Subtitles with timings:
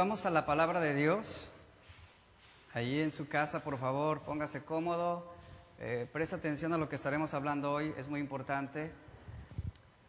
[0.00, 1.50] Vamos a la palabra de Dios.
[2.72, 5.30] Allí en su casa, por favor, póngase cómodo.
[5.78, 8.92] Eh, presta atención a lo que estaremos hablando hoy, es muy importante.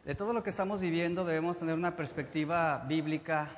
[0.05, 3.49] De todo lo que estamos viviendo debemos tener una perspectiva bíblica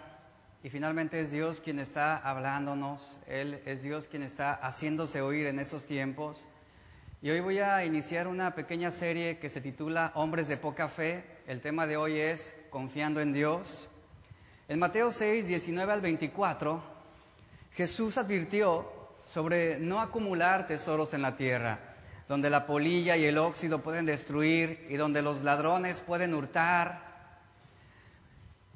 [0.63, 5.59] y finalmente es Dios quien está hablándonos, Él es Dios quien está haciéndose oír en
[5.59, 6.47] esos tiempos.
[7.21, 11.23] Y hoy voy a iniciar una pequeña serie que se titula Hombres de poca fe.
[11.45, 13.87] El tema de hoy es Confiando en Dios.
[14.69, 16.81] En Mateo 6, 19 al 24,
[17.73, 18.89] Jesús advirtió
[19.25, 21.79] sobre no acumular tesoros en la tierra,
[22.29, 27.11] donde la polilla y el óxido pueden destruir y donde los ladrones pueden hurtar.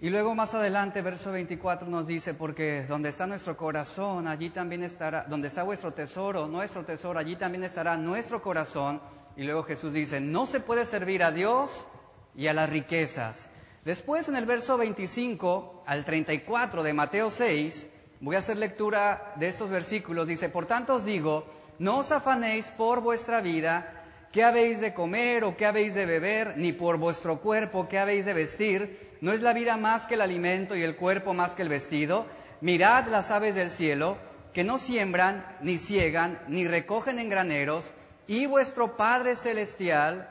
[0.02, 4.84] Y luego más adelante, verso 24 nos dice, porque donde está nuestro corazón, allí también
[4.84, 9.02] estará, donde está vuestro tesoro, nuestro tesoro, allí también estará nuestro corazón.
[9.38, 11.88] Y luego Jesús dice, no se puede servir a Dios
[12.36, 13.48] y a las riquezas.
[13.88, 19.48] Después en el verso 25 al 34 de Mateo 6, voy a hacer lectura de
[19.48, 20.28] estos versículos.
[20.28, 21.46] Dice, por tanto os digo,
[21.80, 24.04] no os afanéis por vuestra vida,
[24.34, 28.26] qué habéis de comer o qué habéis de beber, ni por vuestro cuerpo, qué habéis
[28.26, 29.18] de vestir.
[29.22, 32.26] ¿No es la vida más que el alimento y el cuerpo más que el vestido?
[32.60, 34.18] Mirad las aves del cielo,
[34.54, 37.94] que no siembran, ni ciegan, ni recogen en graneros,
[38.28, 40.28] y vuestro Padre Celestial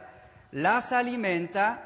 [0.52, 1.85] las alimenta.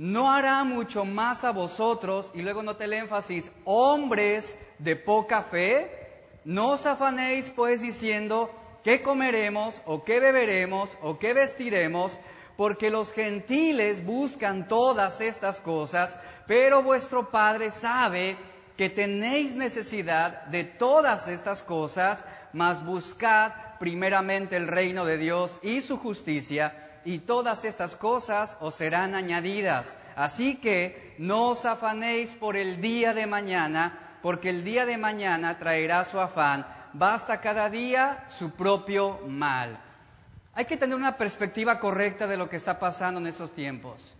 [0.00, 5.90] no hará mucho más a vosotros, y luego note el énfasis, hombres de poca fe,
[6.42, 8.50] no os afanéis pues diciendo,
[8.82, 12.18] ¿qué comeremos o qué beberemos o qué vestiremos?
[12.56, 18.38] Porque los gentiles buscan todas estas cosas, pero vuestro Padre sabe
[18.78, 25.82] que tenéis necesidad de todas estas cosas, mas buscad primeramente el reino de Dios y
[25.82, 29.94] su justicia, y todas estas cosas os serán añadidas.
[30.16, 35.58] Así que no os afanéis por el día de mañana, porque el día de mañana
[35.58, 36.66] traerá su afán.
[36.92, 39.80] Basta cada día su propio mal.
[40.54, 44.14] Hay que tener una perspectiva correcta de lo que está pasando en estos tiempos.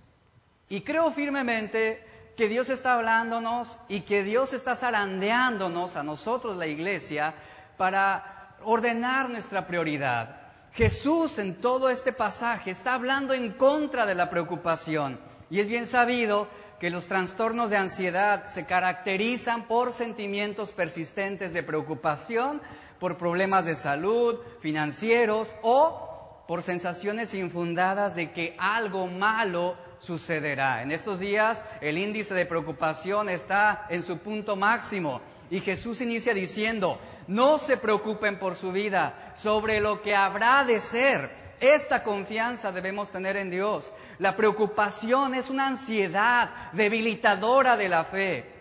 [0.68, 2.04] Y creo firmemente
[2.36, 7.34] que Dios está hablándonos y que Dios está zarandeándonos a nosotros, la iglesia,
[7.76, 10.39] para ordenar nuestra prioridad.
[10.72, 15.18] Jesús en todo este pasaje está hablando en contra de la preocupación.
[15.50, 16.48] Y es bien sabido
[16.78, 22.62] que los trastornos de ansiedad se caracterizan por sentimientos persistentes de preocupación,
[22.98, 30.82] por problemas de salud, financieros o por sensaciones infundadas de que algo malo sucederá.
[30.82, 36.34] En estos días el índice de preocupación está en su punto máximo y Jesús inicia
[36.34, 41.30] diciendo, no se preocupen por su vida, sobre lo que habrá de ser.
[41.60, 43.92] Esta confianza debemos tener en Dios.
[44.18, 48.59] La preocupación es una ansiedad debilitadora de la fe.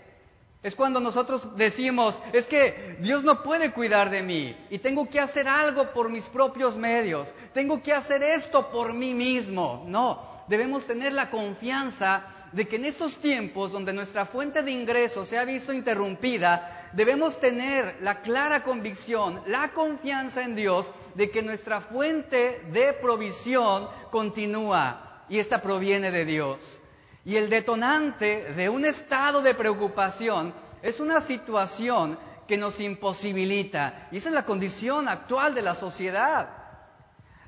[0.61, 5.21] Es cuando nosotros decimos, es que Dios no puede cuidar de mí y tengo que
[5.21, 9.85] hacer algo por mis propios medios, tengo que hacer esto por mí mismo.
[9.87, 15.29] No, debemos tener la confianza de que en estos tiempos donde nuestra fuente de ingresos
[15.29, 21.41] se ha visto interrumpida, debemos tener la clara convicción, la confianza en Dios de que
[21.41, 26.81] nuestra fuente de provisión continúa y esta proviene de Dios.
[27.29, 30.51] Y el detonante de un estado de preocupación
[30.81, 32.17] es una situación
[32.47, 34.07] que nos imposibilita.
[34.11, 36.49] Y esa es la condición actual de la sociedad.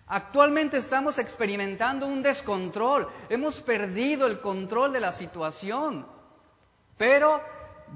[0.05, 6.05] Actualmente estamos experimentando un descontrol, hemos perdido el control de la situación,
[6.95, 7.41] pero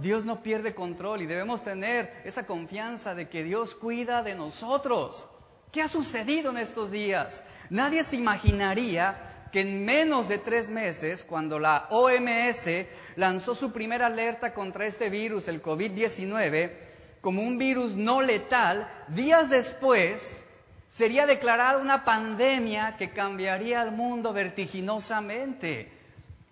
[0.01, 5.27] Dios no pierde control y debemos tener esa confianza de que Dios cuida de nosotros.
[5.71, 7.44] ¿Qué ha sucedido en estos días?
[7.69, 12.68] Nadie se imaginaría que en menos de tres meses, cuando la OMS
[13.16, 16.74] lanzó su primera alerta contra este virus, el COVID-19,
[17.22, 20.46] como un virus no letal, días después
[20.90, 25.90] sería declarada una pandemia que cambiaría al mundo vertiginosamente.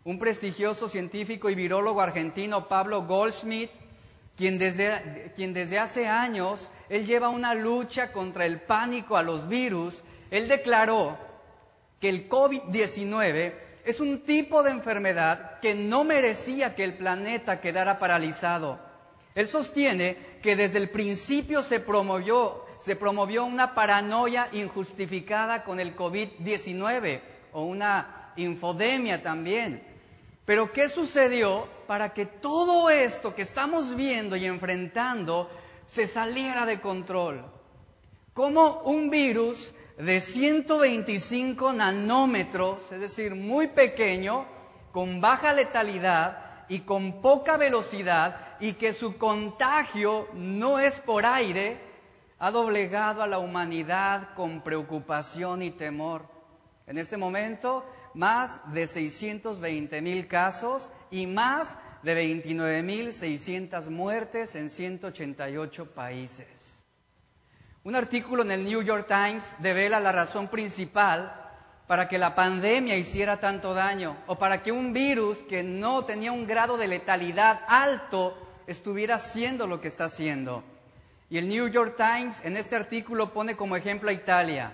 [0.06, 3.72] Un prestigioso científico y virólogo argentino, Pablo Goldschmidt,
[4.38, 9.50] quien desde, quien desde hace años, él lleva una lucha contra el pánico a los
[9.50, 11.33] virus, él declaró
[12.04, 13.54] que el COVID-19
[13.86, 18.78] es un tipo de enfermedad que no merecía que el planeta quedara paralizado.
[19.36, 25.96] Él sostiene que desde el principio se promovió, se promovió una paranoia injustificada con el
[25.96, 27.22] COVID-19
[27.54, 29.82] o una infodemia también.
[30.44, 35.50] Pero ¿qué sucedió para que todo esto que estamos viendo y enfrentando
[35.88, 37.46] se saliera de control?
[38.34, 44.46] Como un virus de 125 nanómetros, es decir, muy pequeño,
[44.92, 51.78] con baja letalidad y con poca velocidad, y que su contagio no es por aire,
[52.40, 56.26] ha doblegado a la humanidad con preocupación y temor.
[56.88, 64.56] En este momento, más de 620 mil casos y más de 29 mil 600 muertes
[64.56, 66.83] en 188 países.
[67.86, 71.36] Un artículo en el New York Times devela la razón principal
[71.86, 76.32] para que la pandemia hiciera tanto daño o para que un virus que no tenía
[76.32, 78.38] un grado de letalidad alto
[78.68, 80.64] estuviera haciendo lo que está haciendo.
[81.30, 84.72] Y el New York Times en este artículo pone como ejemplo a Italia.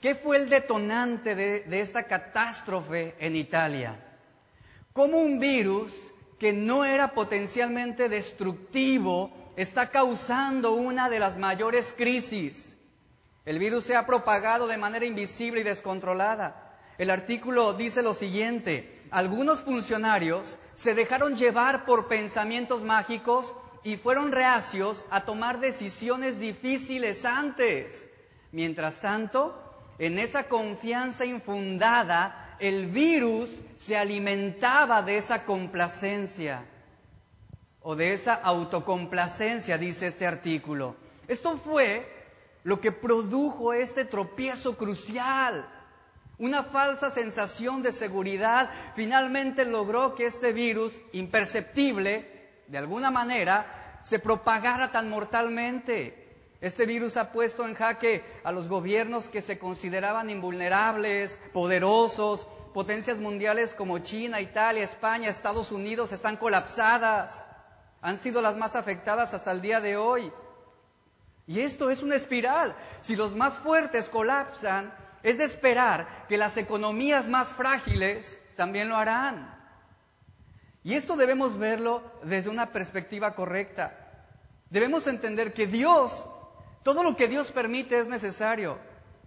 [0.00, 4.00] ¿Qué fue el detonante de, de esta catástrofe en Italia?
[4.92, 12.76] ¿Cómo un virus que no era potencialmente destructivo está causando una de las mayores crisis.
[13.44, 16.78] El virus se ha propagado de manera invisible y descontrolada.
[16.98, 24.32] El artículo dice lo siguiente, algunos funcionarios se dejaron llevar por pensamientos mágicos y fueron
[24.32, 28.08] reacios a tomar decisiones difíciles antes.
[28.52, 29.60] Mientras tanto,
[29.98, 36.64] en esa confianza infundada, el virus se alimentaba de esa complacencia
[37.84, 40.96] o de esa autocomplacencia, dice este artículo.
[41.28, 42.08] Esto fue
[42.64, 45.68] lo que produjo este tropiezo crucial.
[46.38, 52.26] Una falsa sensación de seguridad finalmente logró que este virus, imperceptible,
[52.68, 56.22] de alguna manera, se propagara tan mortalmente.
[56.62, 63.18] Este virus ha puesto en jaque a los gobiernos que se consideraban invulnerables, poderosos, potencias
[63.18, 67.46] mundiales como China, Italia, España, Estados Unidos están colapsadas
[68.04, 70.30] han sido las más afectadas hasta el día de hoy.
[71.46, 72.76] Y esto es una espiral.
[73.00, 74.92] Si los más fuertes colapsan,
[75.22, 79.58] es de esperar que las economías más frágiles también lo harán.
[80.82, 83.96] Y esto debemos verlo desde una perspectiva correcta.
[84.68, 86.26] Debemos entender que Dios,
[86.82, 88.78] todo lo que Dios permite es necesario.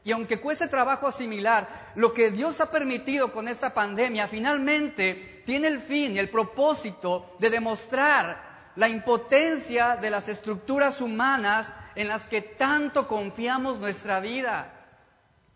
[0.03, 5.65] Y aunque cueste trabajo asimilar, lo que Dios ha permitido con esta pandemia finalmente tiene
[5.65, 8.46] el fin y el propósito de demostrar
[8.77, 14.71] la impotencia de las estructuras humanas en las que tanto confiamos nuestra vida.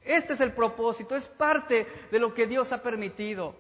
[0.02, 3.56] Este es el propósito, es parte de lo que Dios ha permitido.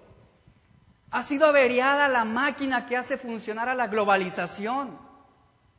[1.12, 4.98] Ha sido averiada la máquina que hace funcionar a la globalización,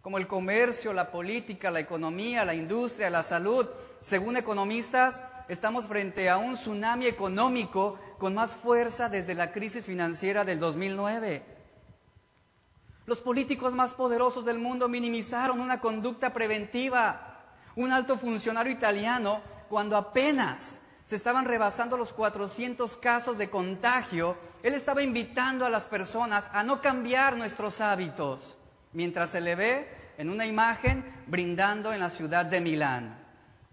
[0.00, 3.66] como el comercio, la política, la economía, la industria, la salud.
[4.00, 10.44] Según economistas, estamos frente a un tsunami económico con más fuerza desde la crisis financiera
[10.44, 11.51] del 2009.
[13.04, 17.40] Los políticos más poderosos del mundo minimizaron una conducta preventiva.
[17.74, 24.74] Un alto funcionario italiano, cuando apenas se estaban rebasando los 400 casos de contagio, él
[24.74, 28.56] estaba invitando a las personas a no cambiar nuestros hábitos,
[28.92, 29.88] mientras se le ve
[30.18, 33.18] en una imagen brindando en la ciudad de Milán.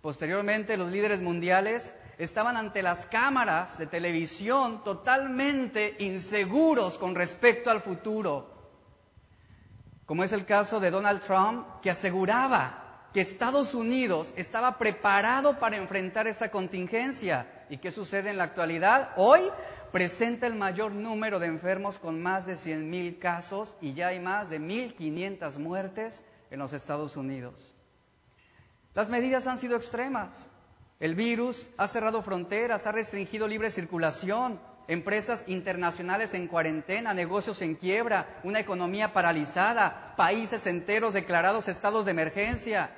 [0.02, 7.82] Posteriormente, los líderes mundiales estaban ante las cámaras de televisión totalmente inseguros con respecto al
[7.82, 8.59] futuro
[10.10, 15.78] como es el caso de Donald Trump, que aseguraba que Estados Unidos estaba preparado para
[15.78, 17.68] enfrentar esta contingencia.
[17.70, 19.12] ¿Y qué sucede en la actualidad?
[19.18, 19.40] Hoy
[19.92, 24.50] presenta el mayor número de enfermos con más de 100.000 casos y ya hay más
[24.50, 27.76] de 1.500 muertes en los Estados Unidos.
[28.96, 30.48] Las medidas han sido extremas.
[31.00, 37.76] El virus ha cerrado fronteras, ha restringido libre circulación, empresas internacionales en cuarentena, negocios en
[37.76, 42.90] quiebra, una economía paralizada, países enteros declarados estados de emergencia.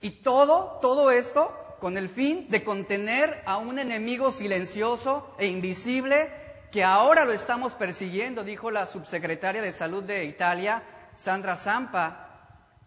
[0.00, 6.32] Y todo, todo esto con el fin de contener a un enemigo silencioso e invisible
[6.72, 10.82] que ahora lo estamos persiguiendo, dijo la subsecretaria de Salud de Italia,
[11.14, 12.24] Sandra Zampa.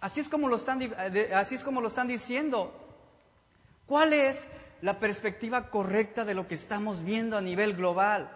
[0.01, 0.81] Así es como lo están,
[1.33, 2.73] así es como lo están diciendo.
[3.85, 4.45] ¿Cuál es
[4.81, 8.29] la perspectiva correcta de lo que estamos viendo a nivel global.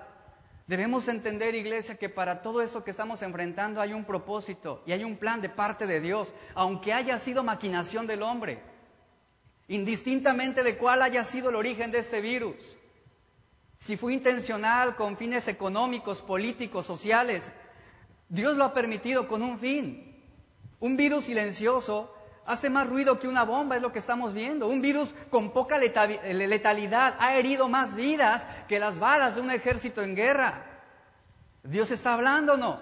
[0.67, 5.03] Debemos entender, iglesia, que para todo esto que estamos enfrentando hay un propósito y hay
[5.03, 8.59] un plan de parte de Dios, aunque haya sido maquinación del hombre,
[9.67, 12.75] indistintamente de cuál haya sido el origen de este virus.
[13.79, 17.53] Si fue intencional, con fines económicos, políticos, sociales,
[18.29, 20.23] Dios lo ha permitido con un fin.
[20.79, 22.14] Un virus silencioso
[22.45, 24.67] hace más ruido que una bomba, es lo que estamos viendo.
[24.67, 30.01] Un virus con poca letalidad ha herido más vidas que las balas de un ejército
[30.01, 30.63] en guerra.
[31.63, 32.79] Dios está hablándonos.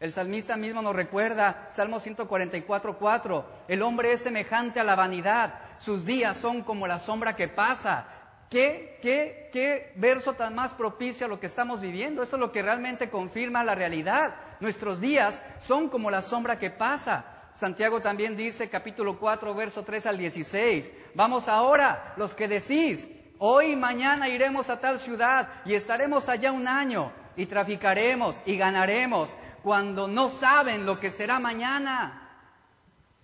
[0.00, 5.54] El salmista mismo nos recuerda, Salmo 144, 4, el hombre es semejante a la vanidad,
[5.78, 8.08] sus días son como la sombra que pasa.
[8.50, 12.22] ¿Qué, qué, qué verso tan más propicio a lo que estamos viviendo?
[12.22, 14.34] Esto es lo que realmente confirma la realidad.
[14.60, 17.24] Nuestros días son como la sombra que pasa.
[17.54, 23.08] Santiago también dice, capítulo 4, verso 3 al 16, vamos ahora, los que decís,
[23.38, 28.56] hoy y mañana iremos a tal ciudad y estaremos allá un año y traficaremos y
[28.56, 32.20] ganaremos cuando no saben lo que será mañana.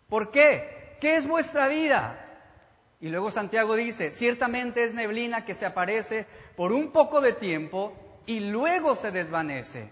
[0.08, 0.96] ¿Por qué?
[1.00, 2.26] ¿Qué es vuestra vida?
[3.00, 7.92] Y luego Santiago dice, ciertamente es neblina que se aparece por un poco de tiempo
[8.26, 9.90] y luego se desvanece.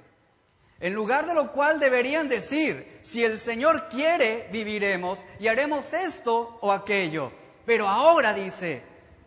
[0.80, 6.58] En lugar de lo cual deberían decir, si el Señor quiere, viviremos y haremos esto
[6.60, 7.32] o aquello.
[7.66, 8.82] Pero ahora dice,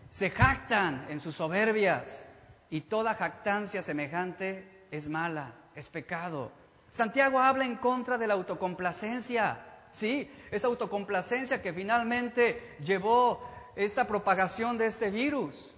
[0.09, 2.25] se jactan en sus soberbias
[2.69, 6.51] y toda jactancia semejante es mala, es pecado.
[6.91, 9.59] Santiago habla en contra de la autocomplacencia,
[9.91, 10.29] ¿sí?
[10.51, 13.41] Esa autocomplacencia que finalmente llevó
[13.75, 15.73] esta propagación de este virus.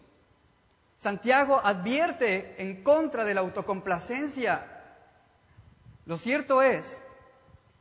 [0.97, 4.72] Santiago advierte en contra de la autocomplacencia.
[6.05, 6.99] Lo cierto es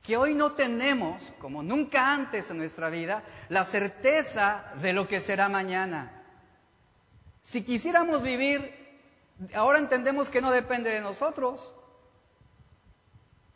[0.03, 5.21] que hoy no tenemos, como nunca antes en nuestra vida, la certeza de lo que
[5.21, 6.23] será mañana.
[7.43, 8.75] Si quisiéramos vivir,
[9.55, 11.75] ahora entendemos que no depende de nosotros.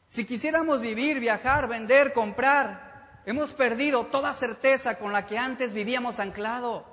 [0.09, 6.21] Si quisiéramos vivir, viajar, vender, comprar, hemos perdido toda certeza con la que antes vivíamos
[6.21, 6.87] anclado.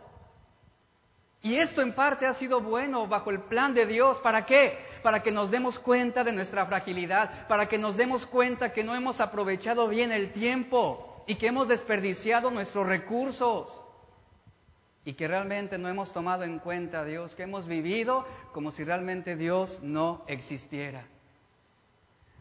[1.42, 4.20] Y esto en parte ha sido bueno bajo el plan de Dios.
[4.20, 4.93] ¿Para qué?
[5.04, 8.96] Para que nos demos cuenta de nuestra fragilidad, para que nos demos cuenta que no
[8.96, 13.84] hemos aprovechado bien el tiempo y que hemos desperdiciado nuestros recursos
[15.06, 18.84] y que realmente no hemos tomado en cuenta a Dios, que hemos vivido como si
[18.84, 21.06] realmente Dios no existiera.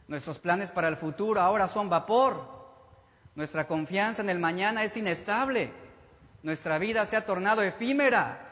[0.09, 2.63] Nuestros planes para el futuro ahora son vapor.
[3.35, 5.73] Nuestra confianza en el mañana es inestable.
[6.43, 8.49] Nuestra vida se ha tornado efímera.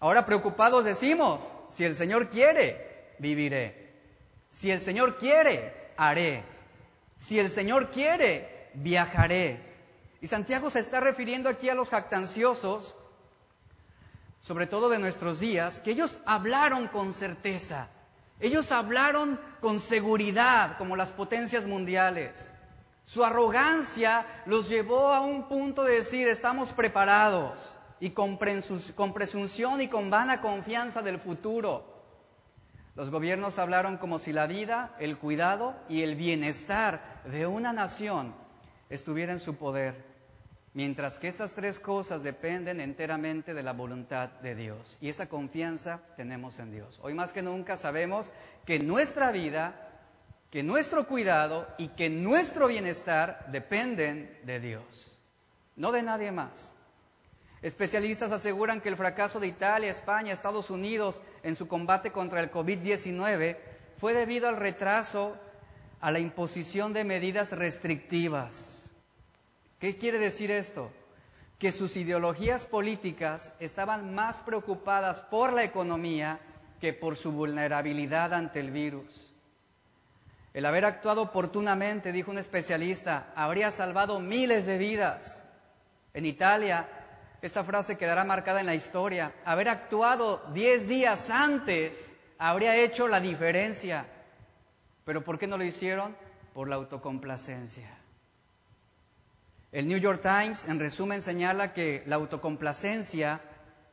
[0.00, 3.92] Ahora preocupados decimos, si el Señor quiere, viviré.
[4.50, 6.44] Si el Señor quiere, haré.
[7.18, 9.60] Si el Señor quiere, viajaré.
[10.20, 12.96] Y Santiago se está refiriendo aquí a los jactanciosos,
[14.40, 17.88] sobre todo de nuestros días, que ellos hablaron con certeza.
[18.40, 22.52] Ellos hablaron con seguridad, como las potencias mundiales.
[23.04, 29.88] Su arrogancia los llevó a un punto de decir, estamos preparados, y con, presunción y
[29.88, 31.93] con vana confianza del futuro.
[32.94, 38.34] Los gobiernos hablaron como si la vida, el cuidado y el bienestar de una nación
[38.88, 40.04] estuviera en su poder,
[40.74, 44.96] mientras que estas tres cosas dependen enteramente de la voluntad de Dios.
[45.00, 47.00] Y esa confianza tenemos en Dios.
[47.02, 48.30] Hoy más que nunca sabemos
[48.64, 49.74] que nuestra vida,
[50.52, 55.18] que nuestro cuidado y que nuestro bienestar dependen de Dios,
[55.74, 56.76] no de nadie más.
[57.64, 62.50] Especialistas aseguran que el fracaso de Italia, España, Estados Unidos en su combate contra el
[62.50, 63.56] COVID-19
[63.96, 65.34] fue debido al retraso,
[66.02, 68.90] a la imposición de medidas restrictivas.
[69.80, 70.90] ¿Qué quiere decir esto?
[71.58, 76.40] Que sus ideologías políticas estaban más preocupadas por la economía
[76.82, 79.32] que por su vulnerabilidad ante el virus.
[80.52, 85.42] El haber actuado oportunamente, dijo un especialista, habría salvado miles de vidas.
[86.12, 87.00] En Italia,
[87.46, 89.34] esta frase quedará marcada en la historia.
[89.44, 94.06] Haber actuado diez días antes habría hecho la diferencia.
[95.04, 96.16] Pero ¿por qué no lo hicieron?
[96.54, 97.88] Por la autocomplacencia.
[99.72, 103.40] El New York Times, en resumen, señala que la autocomplacencia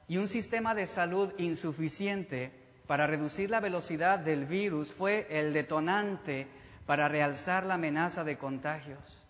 [0.07, 2.53] y un sistema de salud insuficiente
[2.87, 6.47] para reducir la velocidad del virus fue el detonante
[6.85, 9.20] para realzar la amenaza de contagios.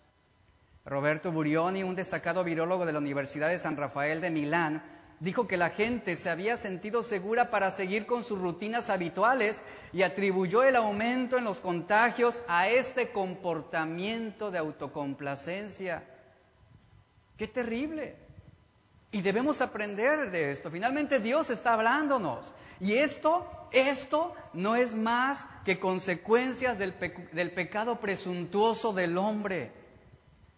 [0.84, 4.82] Roberto Burioni, un destacado virólogo de la Universidad de San Rafael de Milán,
[5.20, 9.62] dijo que la gente se había sentido segura para seguir con sus rutinas habituales
[9.92, 16.02] y atribuyó el aumento en los contagios a este comportamiento de autocomplacencia.
[17.36, 18.16] ¡Qué terrible!
[19.12, 20.70] Y debemos aprender de esto.
[20.70, 22.52] Finalmente Dios está hablándonos.
[22.80, 26.94] Y esto, esto no es más que consecuencias del,
[27.32, 29.81] del pecado presuntuoso del hombre.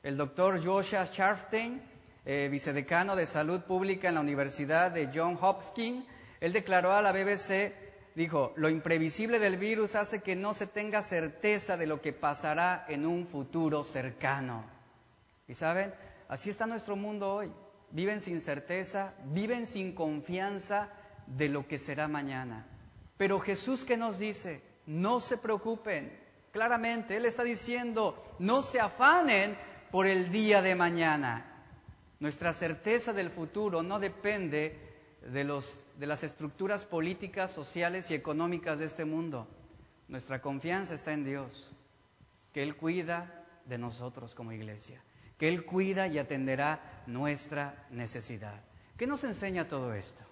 [0.04, 1.80] El doctor Joshua Sharfstein,
[2.26, 6.04] eh, vicedecano de salud pública en la Universidad de John Hopkins,
[6.40, 7.73] él declaró a la BBC,
[8.14, 12.84] dijo, lo imprevisible del virus hace que no se tenga certeza de lo que pasará
[12.87, 14.66] en un futuro cercano.
[15.49, 15.94] Y saben,
[16.28, 17.50] así está nuestro mundo hoy.
[17.90, 20.90] Viven sin certeza, viven sin confianza
[21.26, 22.66] de lo que será mañana.
[23.16, 26.14] Pero Jesús que nos dice, no se preocupen,
[26.52, 29.56] claramente, Él está diciendo, no se afanen
[29.94, 31.44] por el día de mañana.
[32.18, 34.76] Nuestra certeza del futuro no depende
[35.22, 39.46] de, los, de las estructuras políticas, sociales y económicas de este mundo.
[40.08, 41.70] Nuestra confianza está en Dios,
[42.52, 45.00] que Él cuida de nosotros como iglesia,
[45.38, 48.64] que Él cuida y atenderá nuestra necesidad.
[48.96, 50.24] ¿Qué nos enseña todo esto?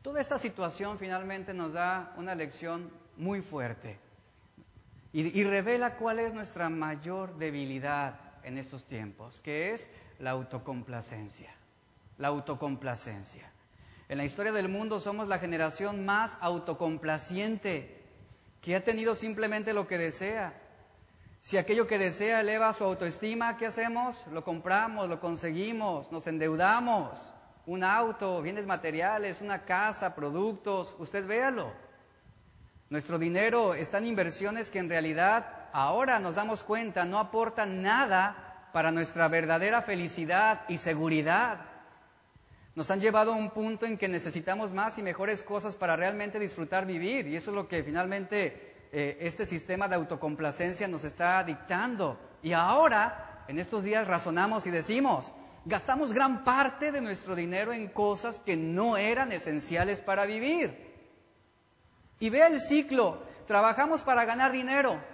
[0.00, 3.98] Toda esta situación finalmente nos da una lección muy fuerte
[5.12, 11.54] y, y, revela cuál es nuestra mayor debilidad en estos tiempos, que es la autocomplacencia.
[12.18, 13.50] La autocomplacencia.
[14.08, 18.02] En la historia del mundo somos la generación más autocomplaciente
[18.60, 20.60] que ha tenido simplemente lo que desea.
[21.42, 24.26] Si aquello que desea eleva su autoestima, ¿qué hacemos?
[24.32, 27.32] Lo compramos, lo conseguimos, nos endeudamos
[27.66, 31.72] un auto, bienes materiales, una casa, productos, usted véalo.
[32.90, 38.68] Nuestro dinero está en inversiones que en realidad ahora nos damos cuenta no aportan nada
[38.72, 41.58] para nuestra verdadera felicidad y seguridad.
[42.76, 46.38] Nos han llevado a un punto en que necesitamos más y mejores cosas para realmente
[46.38, 51.42] disfrutar vivir y eso es lo que finalmente eh, este sistema de autocomplacencia nos está
[51.42, 52.20] dictando.
[52.40, 55.32] Y ahora, en estos días, razonamos y decimos,
[55.64, 60.94] gastamos gran parte de nuestro dinero en cosas que no eran esenciales para vivir.
[62.20, 65.13] Y vea el ciclo, trabajamos para ganar dinero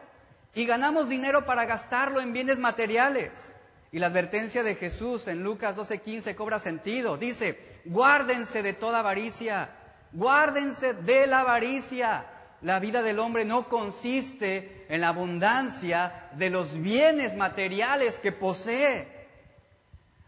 [0.55, 3.55] y ganamos dinero para gastarlo en bienes materiales.
[3.93, 7.17] Y la advertencia de Jesús en Lucas 12:15 cobra sentido.
[7.17, 9.71] Dice, guárdense de toda avaricia,
[10.13, 12.27] guárdense de la avaricia.
[12.63, 19.21] La vida del hombre no consiste en la abundancia de los bienes materiales que posee.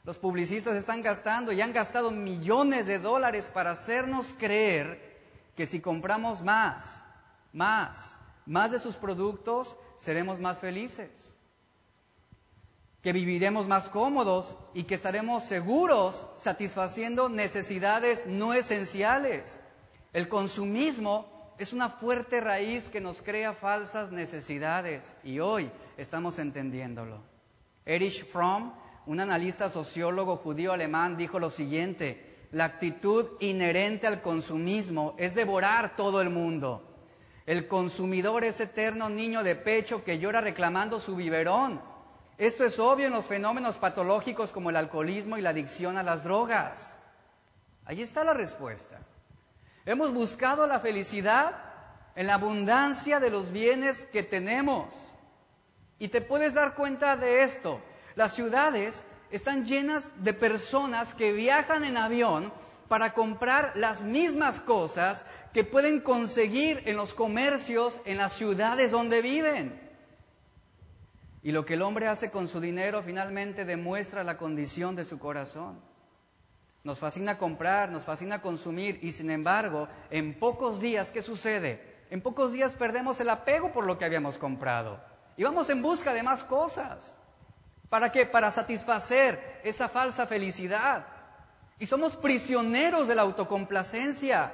[0.04, 5.12] Los publicistas están gastando y han gastado millones de dólares para hacernos creer
[5.56, 7.02] que si compramos más,
[7.52, 11.36] más, más de sus productos, seremos más felices,
[13.02, 19.58] que viviremos más cómodos y que estaremos seguros satisfaciendo necesidades no esenciales.
[20.12, 21.26] El consumismo
[21.58, 27.20] es una fuerte raíz que nos crea falsas necesidades y hoy estamos entendiéndolo.
[27.84, 28.72] Erich Fromm
[29.06, 35.96] un analista sociólogo judío alemán dijo lo siguiente, la actitud inherente al consumismo es devorar
[35.96, 36.91] todo el mundo.
[37.46, 41.80] El consumidor es eterno niño de pecho que llora reclamando su biberón.
[42.38, 46.24] Esto es obvio en los fenómenos patológicos como el alcoholismo y la adicción a las
[46.24, 46.98] drogas.
[47.84, 49.00] Ahí está la respuesta.
[49.84, 51.54] Hemos buscado la felicidad
[52.14, 54.94] en la abundancia de los bienes que tenemos.
[55.98, 57.80] Y te puedes dar cuenta de esto.
[58.14, 62.52] Las ciudades están llenas de personas que viajan en avión
[62.88, 69.22] para comprar las mismas cosas que pueden conseguir en los comercios en las ciudades donde
[69.22, 69.80] viven.
[71.42, 75.18] Y lo que el hombre hace con su dinero finalmente demuestra la condición de su
[75.18, 75.80] corazón.
[76.84, 81.80] Nos fascina comprar, nos fascina consumir y sin embargo, en pocos días, ¿qué sucede?
[82.10, 85.00] En pocos días perdemos el apego por lo que habíamos comprado
[85.36, 87.16] y vamos en busca de más cosas.
[87.88, 88.26] ¿Para qué?
[88.26, 91.06] Para satisfacer esa falsa felicidad.
[91.78, 94.52] Y somos prisioneros de la autocomplacencia.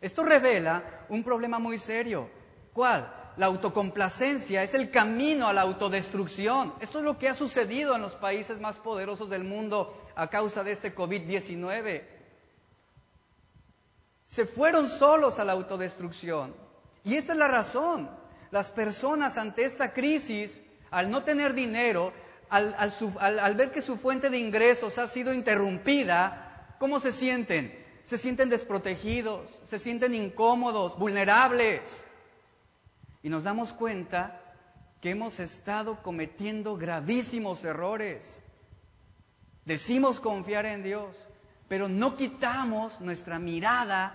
[0.00, 2.30] Esto revela un problema muy serio.
[2.72, 3.12] ¿Cuál?
[3.36, 6.74] La autocomplacencia es el camino a la autodestrucción.
[6.80, 10.62] Esto es lo que ha sucedido en los países más poderosos del mundo a causa
[10.62, 12.04] de este COVID-19.
[14.26, 16.54] Se fueron solos a la autodestrucción.
[17.02, 18.10] Y esa es la razón.
[18.50, 22.12] Las personas ante esta crisis, al no tener dinero,
[22.50, 27.78] al, ver que su fuente de ingresos ha sido interrumpida, ¿cómo se sienten?
[28.04, 32.06] Se sienten desprotegidos, se sienten incómodos, vulnerables.
[33.22, 34.40] Y nos damos cuenta
[35.00, 38.42] que hemos estado cometiendo gravísimos errores.
[39.64, 41.28] Decimos confiar en Dios,
[41.68, 44.14] pero no quitamos nuestra mirada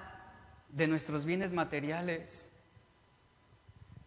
[0.69, 2.44] de nuestros bienes materiales.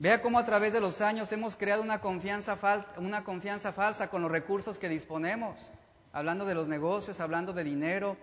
[0.00, 2.56] Vea cómo a través de los años hemos creado una confianza,
[2.98, 5.72] una confianza falsa con los recursos que disponemos,
[6.12, 8.16] hablando de los negocios, hablando de dinero,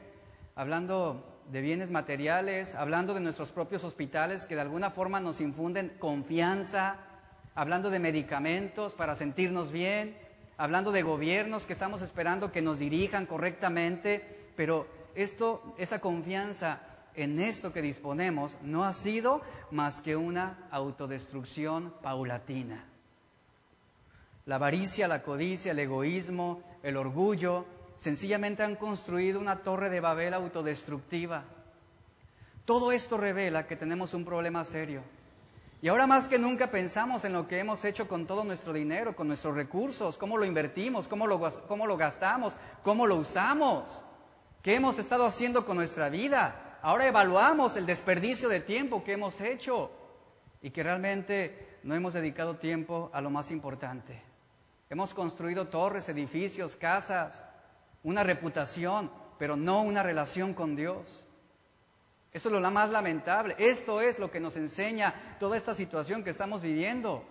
[0.56, 5.98] hablando de bienes materiales, hablando de nuestros propios hospitales que de alguna forma nos infunden
[6.00, 6.96] confianza,
[7.56, 10.18] hablando de medicamentos para sentirnos bien,
[10.56, 16.80] hablando de gobiernos que estamos esperando que nos dirijan correctamente, pero esto, esa confianza
[17.16, 22.86] en esto que disponemos no ha sido más que una autodestrucción paulatina.
[24.46, 27.66] La avaricia, la codicia, el egoísmo, el orgullo,
[27.98, 31.44] sencillamente han construido una torre de Babel autodestructiva.
[32.66, 35.02] Todo esto revela que tenemos un problema serio.
[35.82, 39.16] Y ahora más que nunca pensamos en lo que hemos hecho con todo nuestro dinero,
[39.16, 44.02] con nuestros recursos, cómo lo invertimos, cómo lo, cómo lo gastamos, cómo lo usamos,
[44.64, 46.65] qué hemos estado haciendo con nuestra vida.
[46.86, 49.90] Ahora evaluamos el desperdicio de tiempo que hemos hecho
[50.62, 54.22] y que realmente no hemos dedicado tiempo a lo más importante.
[54.92, 57.44] Hemos construido torres, edificios, casas,
[58.04, 61.28] una reputación, pero no una relación con Dios.
[62.32, 63.56] Eso es lo más lamentable.
[63.58, 67.24] Esto es lo que nos enseña toda esta situación que estamos viviendo.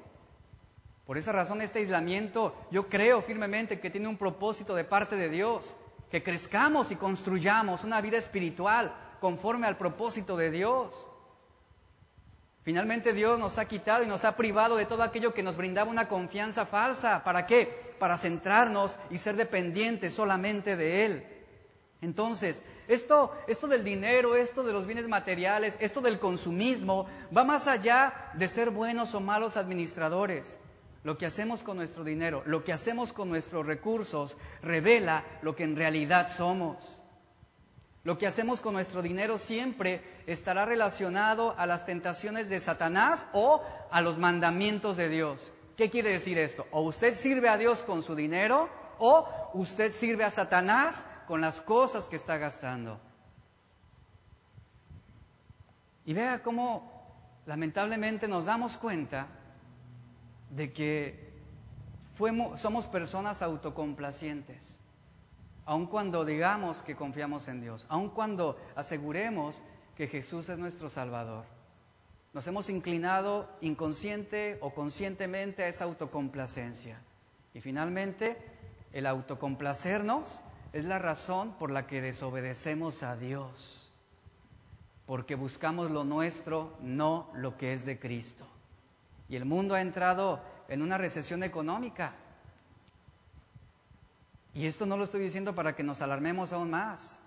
[1.07, 5.29] Por esa razón este aislamiento yo creo firmemente que tiene un propósito de parte de
[5.29, 5.77] Dios,
[6.11, 11.09] que crezcamos y construyamos una vida espiritual conforme al propósito de Dios.
[12.65, 15.91] Finalmente Dios nos ha quitado y nos ha privado de todo aquello que nos brindaba
[15.91, 17.23] una confianza falsa.
[17.23, 17.95] ¿Para qué?
[17.99, 21.27] Para centrarnos y ser dependientes solamente de Él.
[22.01, 27.67] Entonces, esto, esto del dinero, esto de los bienes materiales, esto del consumismo, va más
[27.67, 30.59] allá de ser buenos o malos administradores.
[31.03, 35.65] Lo que hacemos con nuestro dinero, lo que hacemos con nuestros recursos, revela lo que
[35.65, 37.04] en realidad somos.
[38.05, 43.63] Lo que hacemos con nuestro dinero siempre estará relacionado a las tentaciones de Satanás o
[43.91, 45.55] a los mandamientos de Dios.
[45.79, 46.67] ¿Qué quiere decir esto?
[46.71, 51.63] O usted sirve a Dios con su dinero o usted sirve a Satanás con las
[51.63, 53.01] cosas que está gastando.
[56.05, 56.93] Y vea cómo
[57.47, 59.29] lamentablemente nos damos cuenta
[60.51, 61.33] de que
[62.57, 64.79] somos personas autocomplacientes
[65.67, 69.63] aun cuando digamos que confiamos en Dios, aun cuando aseguremos
[69.97, 71.45] que Jesús es nuestro Salvador.
[72.33, 77.01] Nos hemos inclinado inconsciente o conscientemente a esa autocomplacencia.
[77.55, 78.37] Y finalmente,
[78.93, 83.93] el autocomplacernos es la razón por la que desobedecemos a Dios,
[85.07, 88.45] porque buscamos lo nuestro, no lo que es de Cristo.
[89.29, 92.17] Y el mundo ha entrado en una recesión económica.
[94.55, 97.19] Y esto no lo estoy diciendo para que nos alarmemos aún más.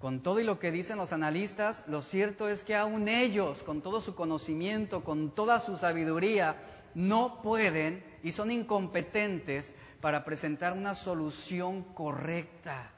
[0.00, 3.80] Con todo y lo que dicen los analistas, lo cierto es que aún ellos, con
[3.80, 6.56] todo su conocimiento, con toda su sabiduría,
[6.94, 12.90] no pueden y son incompetentes para presentar una solución correcta.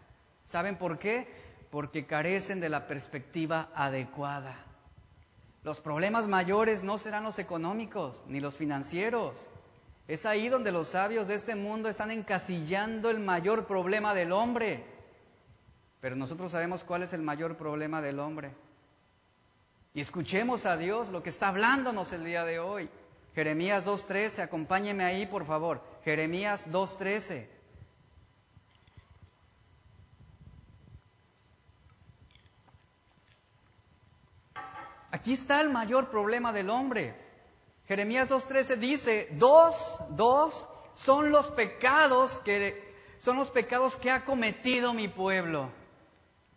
[0.44, 1.28] ¿Saben por qué?
[1.70, 4.56] Porque carecen de la perspectiva adecuada.
[5.62, 9.48] Los problemas mayores no serán los económicos ni los financieros.
[10.08, 14.84] Es ahí donde los sabios de este mundo están encasillando el mayor problema del hombre.
[16.00, 18.52] Pero nosotros sabemos cuál es el mayor problema del hombre.
[19.94, 22.88] Y escuchemos a Dios lo que está hablándonos el día de hoy.
[23.34, 25.82] Jeremías 2.13, acompáñeme ahí por favor.
[26.04, 27.48] Jeremías 2.13.
[35.10, 37.25] Aquí está el mayor problema del hombre.
[37.88, 42.84] Jeremías 2.13 dice, dos, dos son los pecados que
[43.18, 45.70] son los pecados que ha cometido mi pueblo.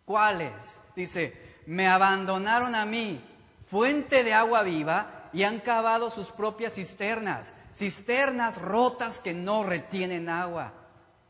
[0.04, 0.80] ¿Cuáles?
[0.96, 1.34] Dice,
[1.66, 3.24] me abandonaron a mí,
[3.66, 10.28] fuente de agua viva, y han cavado sus propias cisternas, cisternas rotas que no retienen
[10.28, 10.72] agua.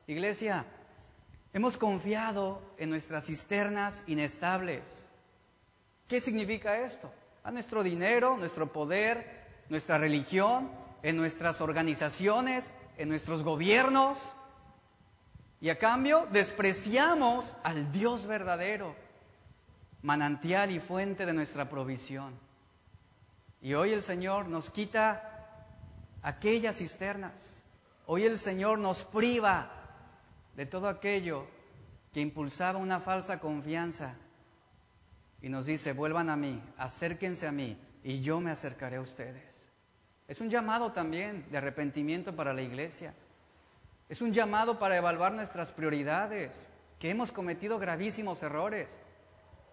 [0.06, 0.64] Iglesia,
[1.52, 5.06] hemos confiado en nuestras cisternas inestables.
[6.08, 7.12] ¿Qué significa esto?
[7.44, 9.39] A nuestro dinero, nuestro poder,
[9.70, 10.68] nuestra religión,
[11.02, 14.34] en nuestras organizaciones, en nuestros gobiernos.
[15.62, 18.94] Y a cambio despreciamos al Dios verdadero,
[20.02, 22.34] manantial y fuente de nuestra provisión.
[23.62, 25.56] Y hoy el Señor nos quita
[26.22, 27.62] aquellas cisternas.
[28.06, 29.70] Hoy el Señor nos priva
[30.56, 31.46] de todo aquello
[32.12, 34.14] que impulsaba una falsa confianza
[35.42, 39.68] y nos dice, vuelvan a mí, acérquense a mí y yo me acercaré a ustedes.
[40.28, 43.14] Es un llamado también de arrepentimiento para la iglesia.
[44.08, 48.98] Es un llamado para evaluar nuestras prioridades, que hemos cometido gravísimos errores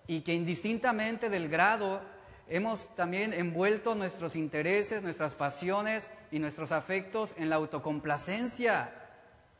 [0.07, 2.01] y que indistintamente del grado
[2.47, 8.93] hemos también envuelto nuestros intereses, nuestras pasiones y nuestros afectos en la autocomplacencia.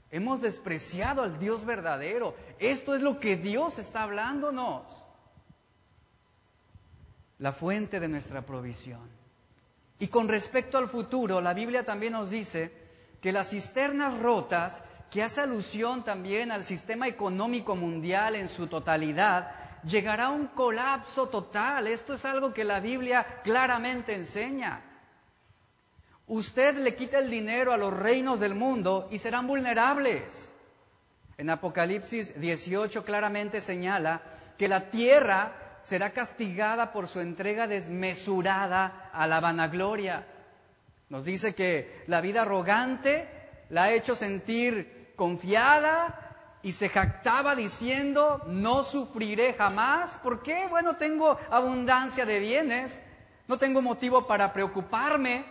[0.10, 2.34] Hemos despreciado al Dios verdadero.
[2.60, 5.07] Esto es lo que Dios está hablándonos.
[7.40, 9.08] La fuente de nuestra provisión.
[10.00, 12.72] Y con respecto al futuro, la Biblia también nos dice
[13.22, 19.52] que las cisternas rotas, que hace alusión también al sistema económico mundial en su totalidad,
[19.84, 21.88] llegará a un colapso total.
[21.88, 24.82] Esto es algo que la Biblia claramente enseña.
[26.28, 30.54] Usted le quita el dinero a los reinos del mundo y serán vulnerables.
[31.38, 34.22] En Apocalipsis 18 claramente señala
[34.58, 35.54] que la tierra
[35.88, 40.28] será castigada por su entrega desmesurada a la vanagloria.
[41.08, 43.30] Nos dice que la vida arrogante
[43.70, 50.18] la ha hecho sentir confiada y se jactaba diciendo, no sufriré jamás.
[50.18, 50.68] ¿Por qué?
[50.68, 53.02] Bueno, tengo abundancia de bienes,
[53.48, 55.46] no tengo motivo para preocuparme,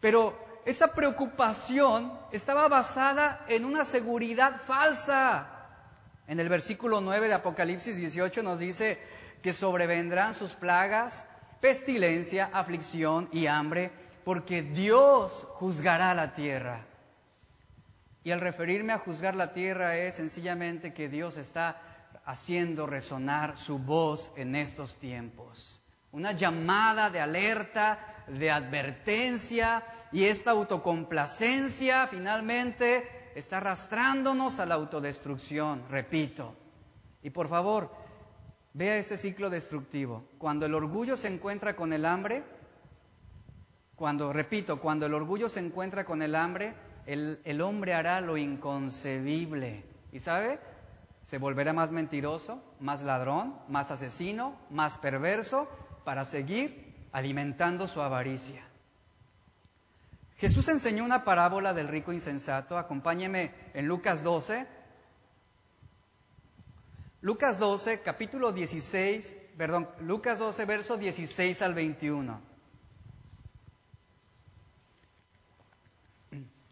[0.00, 0.34] pero
[0.64, 5.46] esa preocupación estaba basada en una seguridad falsa.
[6.26, 8.98] En el versículo 9 de Apocalipsis 18 nos dice
[9.42, 11.26] que sobrevendrán sus plagas,
[11.60, 13.90] pestilencia, aflicción y hambre,
[14.24, 16.86] porque Dios juzgará la tierra.
[18.24, 21.80] Y al referirme a juzgar la tierra es sencillamente que Dios está
[22.24, 25.80] haciendo resonar su voz en estos tiempos.
[26.12, 35.84] Una llamada de alerta, de advertencia y esta autocomplacencia finalmente está arrastrándonos a la autodestrucción,
[35.88, 36.54] repito.
[37.22, 37.90] Y por favor,
[38.74, 40.24] vea este ciclo destructivo.
[40.38, 42.42] Cuando el orgullo se encuentra con el hambre,
[43.96, 46.74] cuando, repito, cuando el orgullo se encuentra con el hambre,
[47.06, 49.84] el, hombre hará lo inconcebible.
[50.12, 50.58] ¿Y sabe?
[51.22, 55.68] Se volverá más mentiroso, más ladrón, más asesino, más perverso,
[56.04, 58.64] para seguir alimentando su avaricia.
[60.36, 62.76] Jesús enseñó una parábola del rico insensato.
[62.76, 64.66] Acompáñeme en Lucas 12.
[67.22, 72.40] Lucas 12, capítulo 16, perdón, Lucas 12, verso 16 al 21.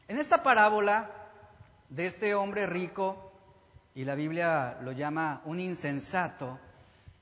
[0.09, 1.09] En esta parábola
[1.89, 3.33] de este hombre rico,
[3.95, 6.59] y la Biblia lo llama un insensato,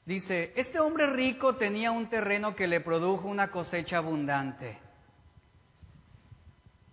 [0.06, 4.78] dice, este hombre rico tenía un terreno que le produjo una cosecha abundante.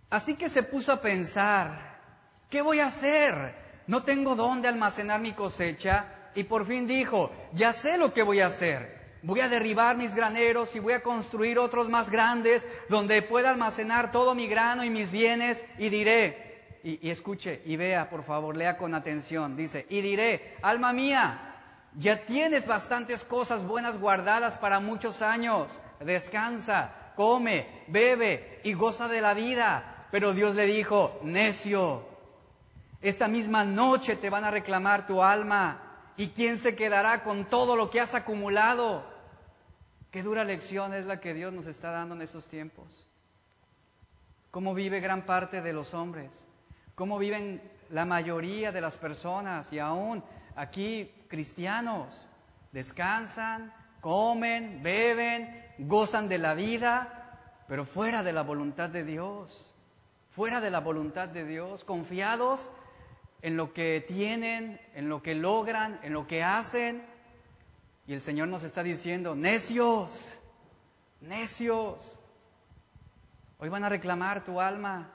[0.10, 1.98] Así que se puso a pensar,
[2.50, 3.56] ¿qué voy a hacer?
[3.88, 6.12] No tengo dónde almacenar mi cosecha.
[6.36, 8.96] Y por fin dijo, ya sé lo que voy a hacer
[9.26, 14.12] voy a derribar mis graneros y voy a construir otros más grandes donde pueda almacenar
[14.12, 18.78] todo mi grano y mis bienes y diré, y, escuche y vea, por favor, lea
[18.78, 21.56] con atención, dice, y diré, alma mía,
[21.96, 29.22] ya tienes bastantes cosas buenas guardadas para muchos años, descansa, come, bebe y goza de
[29.22, 30.08] la vida.
[30.12, 32.06] Pero Dios le dijo, necio,
[33.02, 35.85] esta misma noche te van a reclamar tu alma.
[36.18, 39.04] ¿Y quién se quedará con todo lo que has acumulado?
[40.12, 43.06] Qué dura lección es la que Dios nos está dando en esos tiempos.
[44.50, 46.46] Cómo vive gran parte de los hombres,
[46.96, 50.24] cómo viven la mayoría de las personas y aún
[50.56, 52.28] aquí cristianos.
[52.72, 59.74] Descansan, comen, beben, gozan de la vida, pero fuera de la voluntad de Dios,
[60.30, 62.72] fuera de la voluntad de Dios, confiados
[63.46, 67.06] en lo que tienen, en lo que logran, en lo que hacen,
[68.08, 70.40] y el Señor nos está diciendo, necios,
[71.22, 72.20] necios,
[73.60, 75.12] hoy van a reclamar tu alma.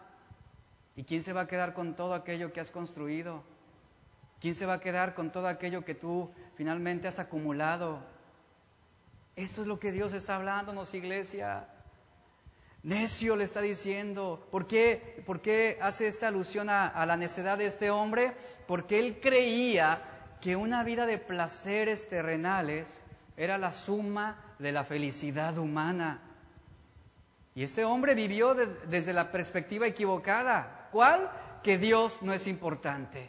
[0.95, 3.43] ¿Y quién se va a quedar con todo aquello que has construido?
[4.41, 7.99] ¿Quién se va a quedar con todo aquello que tú finalmente has acumulado?
[9.35, 11.67] Esto es lo que Dios está hablándonos, iglesia.
[12.83, 14.47] Necio le está diciendo.
[14.51, 18.33] ¿Por qué, por qué hace esta alusión a, la necedad de este hombre?
[18.67, 20.03] Porque él creía
[20.41, 23.03] que una vida de placeres terrenales
[23.37, 26.23] era la suma de la felicidad humana.
[27.55, 30.89] Y este hombre vivió desde la perspectiva equivocada.
[30.91, 31.31] ¿Cuál?
[31.63, 33.29] Que Dios no es importante.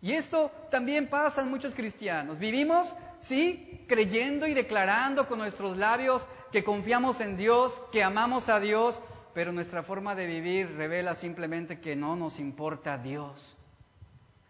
[0.00, 2.38] Y esto también pasa en muchos cristianos.
[2.38, 8.60] Vivimos, sí, creyendo y declarando con nuestros labios que confiamos en Dios, que amamos a
[8.60, 8.98] Dios,
[9.34, 13.56] pero nuestra forma de vivir revela simplemente que no nos importa Dios.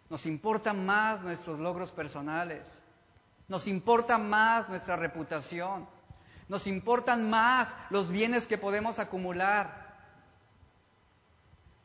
[0.08, 2.82] Nos importan más nuestros logros personales.
[3.48, 5.86] Nos importa más nuestra reputación.
[6.48, 9.90] Nos importan más los bienes que podemos acumular.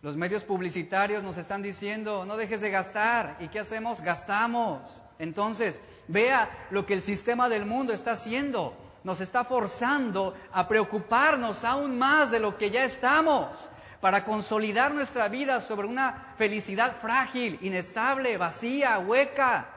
[0.02, 3.38] Los medios publicitarios nos están diciendo, no dejes de gastar.
[3.40, 4.02] ¿Y qué hacemos?
[4.02, 5.02] Gastamos.
[5.20, 8.76] Entonces, vea lo que el sistema del mundo está haciendo.
[9.06, 13.70] Nos está forzando a preocuparnos aún más de lo que ya estamos
[14.02, 19.68] para consolidar nuestra vida sobre una felicidad frágil, inestable, vacía, hueca.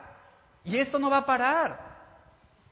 [0.64, 1.78] Y esto no va a parar.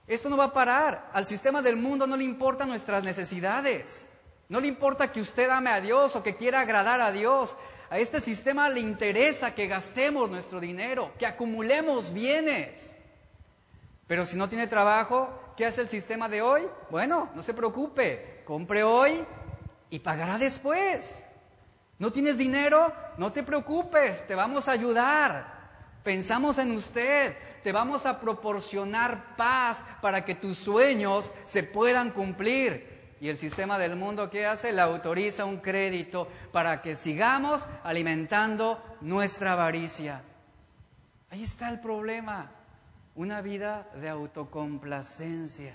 [0.06, 1.10] Esto no va a parar.
[1.12, 4.06] Al sistema del mundo no le importan nuestras necesidades.
[4.48, 7.54] No le importa que usted ame a Dios o que quiera agradar a Dios.
[7.90, 12.96] A este sistema le interesa que gastemos nuestro dinero, que acumulemos bienes.
[14.06, 16.62] Pero si no tiene trabajo, ¿qué hace el sistema de hoy?
[16.90, 18.42] Bueno, no se preocupe.
[18.44, 19.24] Compre hoy
[19.90, 21.24] y pagará después.
[21.98, 22.92] ¿No tienes dinero?
[23.16, 25.56] No te preocupes, te vamos a ayudar.
[26.04, 32.94] Pensamos en usted, te vamos a proporcionar paz para que tus sueños se puedan cumplir.
[33.18, 34.72] Y el sistema del mundo, ¿qué hace?
[34.72, 40.22] Le autoriza un crédito para que sigamos alimentando nuestra avaricia.
[41.30, 42.52] Ahí está el problema,
[43.16, 45.74] una vida de autocomplacencia.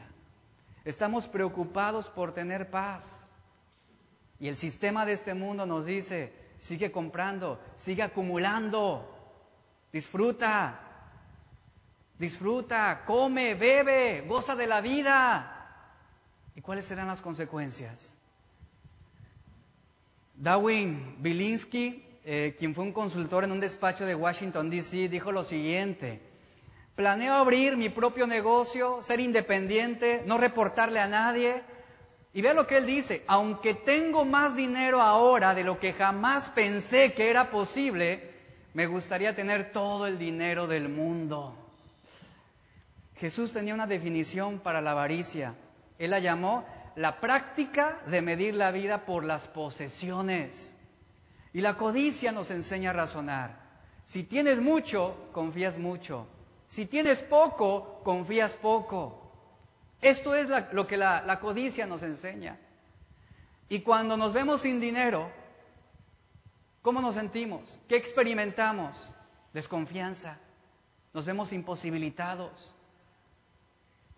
[0.85, 3.25] Estamos preocupados por tener paz.
[4.39, 9.07] Y el sistema de este mundo nos dice, sigue comprando, sigue acumulando,
[9.91, 10.79] disfruta,
[12.17, 15.57] disfruta, come, bebe, goza de la vida.
[16.55, 18.17] ¿Y cuáles serán las consecuencias?
[20.35, 25.43] Darwin Bilinsky, eh, quien fue un consultor en un despacho de Washington, D.C., dijo lo
[25.43, 26.30] siguiente,
[27.01, 31.63] planeo abrir mi propio negocio, ser independiente, no reportarle a nadie.
[32.31, 36.49] Y vea lo que él dice, aunque tengo más dinero ahora de lo que jamás
[36.49, 38.29] pensé que era posible,
[38.75, 41.55] me gustaría tener todo el dinero del mundo.
[43.15, 45.55] Jesús tenía una definición para la avaricia.
[45.97, 50.75] Él la llamó la práctica de medir la vida por las posesiones.
[51.51, 53.59] Y la codicia nos enseña a razonar.
[54.05, 56.27] Si tienes mucho, confías mucho.
[56.71, 59.29] Si tienes poco, confías poco.
[59.99, 62.57] Esto es lo que la, la codicia nos enseña.
[63.67, 65.29] Y cuando nos vemos sin dinero,
[66.81, 67.77] ¿cómo nos sentimos?
[67.89, 68.95] ¿Qué experimentamos?
[69.51, 70.37] Desconfianza.
[71.13, 72.73] Nos vemos imposibilitados.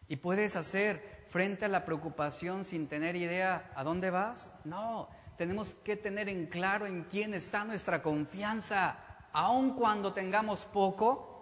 [0.08, 4.52] Y puedes hacer frente a la preocupación sin tener idea a dónde vas?
[4.63, 9.00] No, tenemos que tener en claro en quién está nuestra confianza.
[9.32, 11.33] Aun cuando tengamos poco,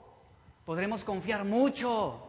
[0.66, 2.28] podremos confiar mucho.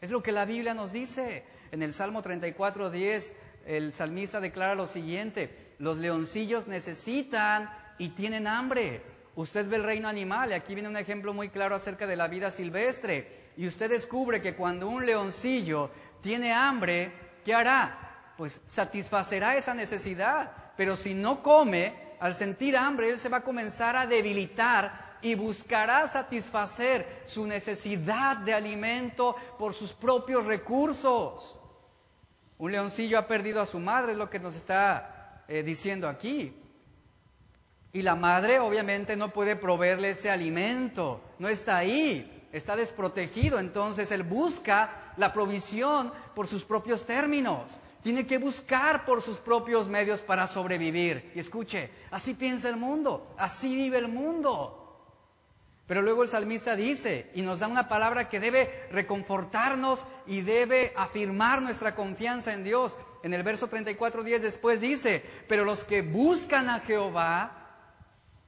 [0.00, 1.44] Es lo que la Biblia nos dice.
[1.72, 3.32] En el Salmo 34, 10,
[3.66, 9.02] el salmista declara lo siguiente, los leoncillos necesitan y tienen hambre.
[9.34, 12.28] Usted ve el reino animal, y aquí viene un ejemplo muy claro acerca de la
[12.28, 15.90] vida silvestre, y usted descubre que cuando un leoncillo
[16.22, 17.12] tiene hambre,
[17.44, 18.34] ¿qué hará?
[18.38, 20.52] Pues satisfacerá esa necesidad.
[20.76, 25.34] Pero si no come, al sentir hambre, él se va a comenzar a debilitar y
[25.34, 31.58] buscará satisfacer su necesidad de alimento por sus propios recursos.
[32.58, 36.54] Un leoncillo ha perdido a su madre, es lo que nos está eh, diciendo aquí.
[37.92, 44.10] Y la madre obviamente no puede proveerle ese alimento, no está ahí, está desprotegido, entonces
[44.10, 47.80] él busca la provisión por sus propios términos.
[48.02, 51.32] Tiene que buscar por sus propios medios para sobrevivir.
[51.34, 54.85] Y escuche, así piensa el mundo, así vive el mundo.
[55.86, 60.92] Pero luego el salmista dice y nos da una palabra que debe reconfortarnos y debe
[60.96, 62.96] afirmar nuestra confianza en Dios.
[63.22, 67.52] En el verso 34, 10 después dice, pero los que buscan a Jehová,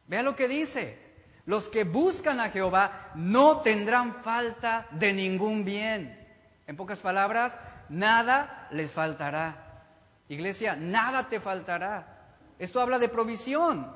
[0.09, 0.99] vea lo que dice,
[1.47, 6.19] los que buscan a Jehová no tendrán falta de ningún bien.
[6.67, 9.85] En pocas palabras, nada les faltará.
[10.29, 12.19] Iglesia, nada te faltará.
[12.59, 13.91] Esto habla de provisión.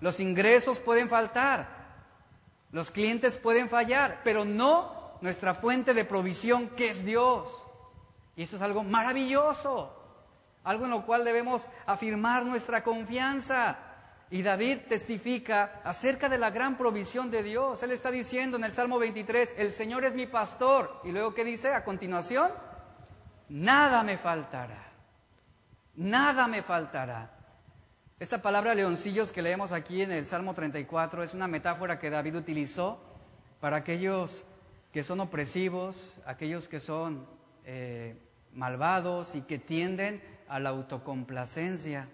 [0.00, 1.77] Los ingresos pueden faltar,
[2.70, 7.64] los clientes pueden fallar, pero no nuestra fuente de provisión que es Dios.
[8.36, 9.92] Y esto es algo maravilloso,
[10.64, 13.78] algo en lo cual debemos afirmar nuestra confianza.
[14.30, 17.82] Y David testifica acerca de la gran provisión de Dios.
[17.82, 21.00] Él está diciendo en el Salmo 23, el Señor es mi pastor.
[21.04, 22.52] Y luego, ¿qué dice a continuación?
[23.48, 24.92] Nada me faltará.
[25.94, 27.37] Nada me faltará.
[28.20, 32.34] Esta palabra leoncillos que leemos aquí en el Salmo 34 es una metáfora que David
[32.34, 33.00] utilizó
[33.60, 34.42] para aquellos
[34.92, 37.28] que son opresivos, aquellos que son
[37.64, 38.16] eh,
[38.52, 42.08] malvados y que tienden a la autocomplacencia.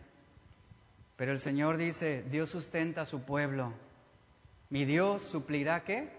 [1.17, 3.73] Pero el Señor dice, Dios sustenta a su pueblo.
[4.69, 6.11] Mi Dios suplirá qué?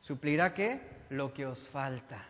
[0.00, 0.82] Suplirá qué?
[1.08, 2.22] Lo que os falta.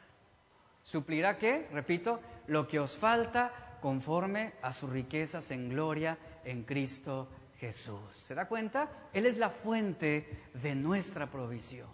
[0.84, 1.66] Suplirá qué?
[1.72, 7.28] Repito, lo que os falta conforme a sus riquezas en gloria en Cristo
[7.58, 8.14] Jesús.
[8.14, 8.90] ¿Se da cuenta?
[9.12, 11.88] Él es la fuente de nuestra provisión.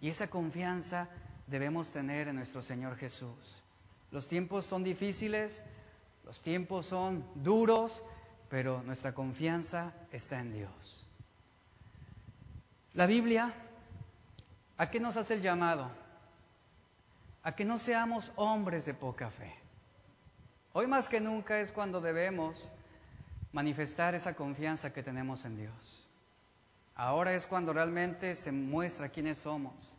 [0.00, 1.08] Y esa confianza
[1.46, 3.62] debemos tener en nuestro Señor Jesús.
[4.10, 5.62] Los tiempos son difíciles,
[6.24, 8.02] los tiempos son duros,
[8.48, 11.06] pero nuestra confianza está en Dios.
[12.94, 13.52] La Biblia,
[14.78, 15.90] ¿a qué nos hace el llamado?
[17.42, 19.54] A que no seamos hombres de poca fe.
[20.72, 22.70] Hoy más que nunca es cuando debemos
[23.52, 26.06] manifestar esa confianza que tenemos en Dios.
[26.94, 29.96] Ahora es cuando realmente se muestra quiénes somos.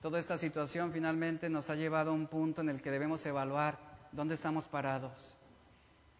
[0.00, 3.78] Toda esta situación finalmente nos ha llevado a un punto en el que debemos evaluar
[4.12, 5.36] dónde estamos parados.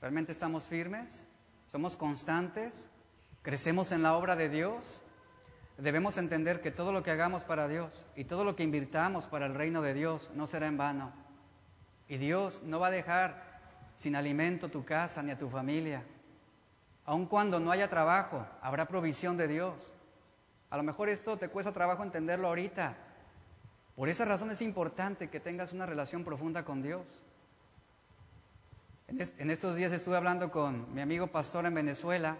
[0.00, 1.26] ¿Realmente estamos firmes?
[1.72, 2.88] ¿Somos constantes?
[3.42, 5.02] ¿Crecemos en la obra de Dios?
[5.78, 9.46] Debemos entender que todo lo que hagamos para Dios y todo lo que invirtamos para
[9.46, 11.12] el reino de Dios no será en vano.
[12.06, 13.49] Y Dios no va a dejar
[14.00, 16.02] sin alimento tu casa ni a tu familia.
[17.04, 19.92] Aun cuando no haya trabajo, habrá provisión de Dios.
[20.70, 22.96] A lo mejor esto te cuesta trabajo entenderlo ahorita.
[23.96, 27.22] Por esa razón es importante que tengas una relación profunda con Dios.
[29.08, 32.38] En, estos días estuve hablando con mi amigo pastor en Venezuela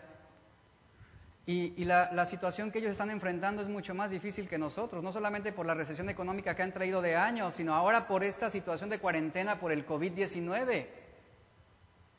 [1.45, 5.53] y, la, situación que ellos están enfrentando es mucho más difícil que nosotros, no solamente
[5.53, 8.99] por la recesión económica que han traído de años, sino ahora por esta situación de
[8.99, 11.00] cuarentena por el COVID-19.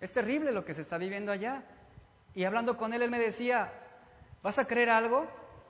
[0.01, 1.63] Es terrible lo que se está viviendo allá.
[2.33, 3.71] Y hablando con él, él me decía,
[4.41, 5.27] ¿vas a creer algo?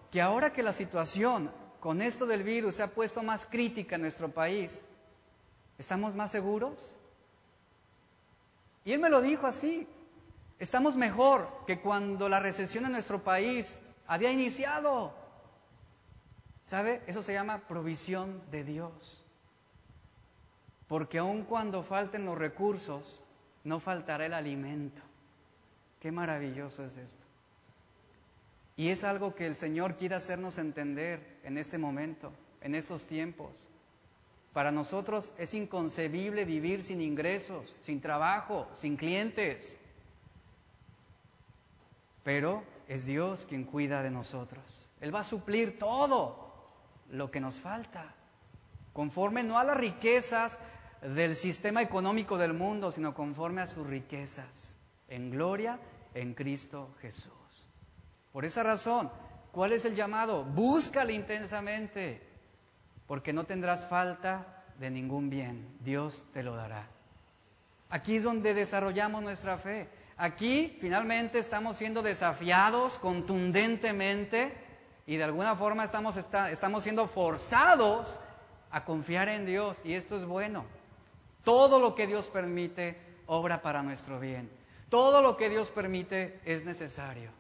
[0.10, 1.52] Que ahora que la situación
[1.82, 4.86] con esto del virus se ha puesto más crítica en nuestro país,
[5.78, 6.98] ¿estamos más seguros?
[8.86, 9.88] Y él me lo dijo así,
[10.60, 15.14] estamos mejor que cuando la recesión en nuestro país había iniciado.
[16.64, 17.02] ¿Sabe?
[17.08, 19.26] Eso se llama provisión de Dios.
[20.88, 23.26] Porque aun cuando falten los recursos,
[23.64, 25.01] no faltará el alimento.
[25.99, 27.24] Qué maravilloso es esto.
[28.76, 32.32] Y es algo que el Señor quiere hacernos entender en este momento,
[32.62, 33.68] en estos tiempos.
[34.53, 39.78] Para nosotros es inconcebible vivir sin ingresos, sin trabajo, sin clientes.
[42.24, 44.89] Pero es Dios quien cuida de nosotros.
[44.99, 46.51] Él va a suplir todo
[47.09, 48.14] lo que nos falta,
[48.93, 50.57] conforme no a las riquezas
[51.02, 54.76] del sistema económico del mundo, sino conforme a sus riquezas
[55.08, 55.80] en gloria
[56.14, 57.34] en Cristo Jesús.
[58.32, 59.12] Por esa razón,
[59.52, 60.43] ¿cuál es el llamado?
[60.43, 62.22] Búscale intensamente
[63.08, 66.88] porque no tendrás falta de ningún bien, Dios te lo dará.
[67.89, 69.89] Aquí es donde desarrollamos nuestra fe.
[70.16, 74.54] Aquí finalmente estamos siendo desafiados contundentemente
[75.06, 78.20] y de alguna forma estamos, estamos siendo forzados
[78.70, 80.64] a confiar en Dios y esto es bueno.
[81.44, 84.50] Todo lo que Dios permite obra para nuestro bien.
[84.89, 87.32] Todo lo que Dios permite es necesario.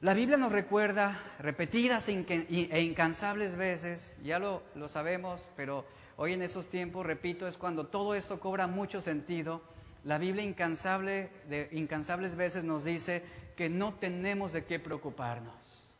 [0.00, 5.86] La Biblia nos recuerda repetidas e incansables veces, ya lo, sabemos, pero
[6.18, 9.62] hoy en esos tiempos, repito, es cuando todo esto cobra mucho sentido.
[10.04, 13.24] La Biblia incansable, de incansables veces nos dice
[13.56, 15.94] que no tenemos de qué preocuparnos.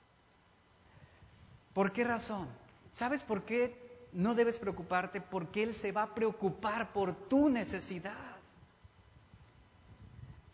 [1.73, 2.49] ¿Por qué razón?
[2.93, 3.86] ¿Sabes por qué
[4.17, 5.21] no debes preocuparte?
[5.21, 8.15] Porque Él se va a preocupar por tu necesidad.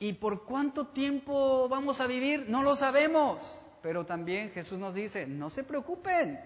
[0.00, 2.46] ¿Y por cuánto tiempo vamos a vivir?
[2.48, 3.64] No lo sabemos.
[3.80, 6.40] Pero también Jesús nos dice, no se preocupen,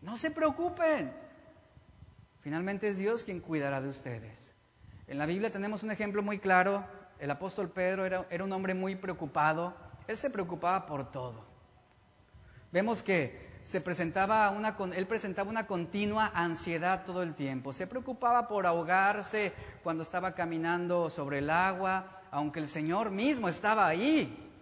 [0.00, 1.12] no se preocupen.
[2.40, 4.54] Finalmente es Dios quien cuidará de ustedes.
[5.06, 6.86] En la Biblia tenemos un ejemplo muy claro.
[7.18, 9.74] El apóstol Pedro era, era un hombre muy preocupado.
[10.06, 11.44] Él se preocupaba por todo.
[12.72, 17.72] Vemos que se presentaba una, él presentaba una continua ansiedad todo el tiempo.
[17.72, 23.86] Se preocupaba por ahogarse cuando estaba caminando sobre el agua, aunque el Señor mismo estaba
[23.86, 24.52] ahí.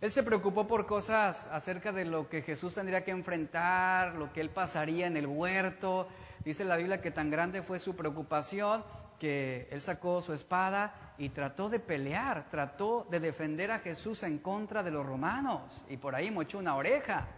[0.00, 4.40] Él se preocupó por cosas acerca de lo que Jesús tendría que enfrentar, lo que
[4.40, 6.08] él pasaría en el huerto.
[6.42, 8.82] Dice la Biblia que tan grande fue su preocupación
[9.18, 14.38] que él sacó su espada y trató de pelear, trató de defender a Jesús en
[14.38, 17.28] contra de los romanos y por ahí mochó una oreja.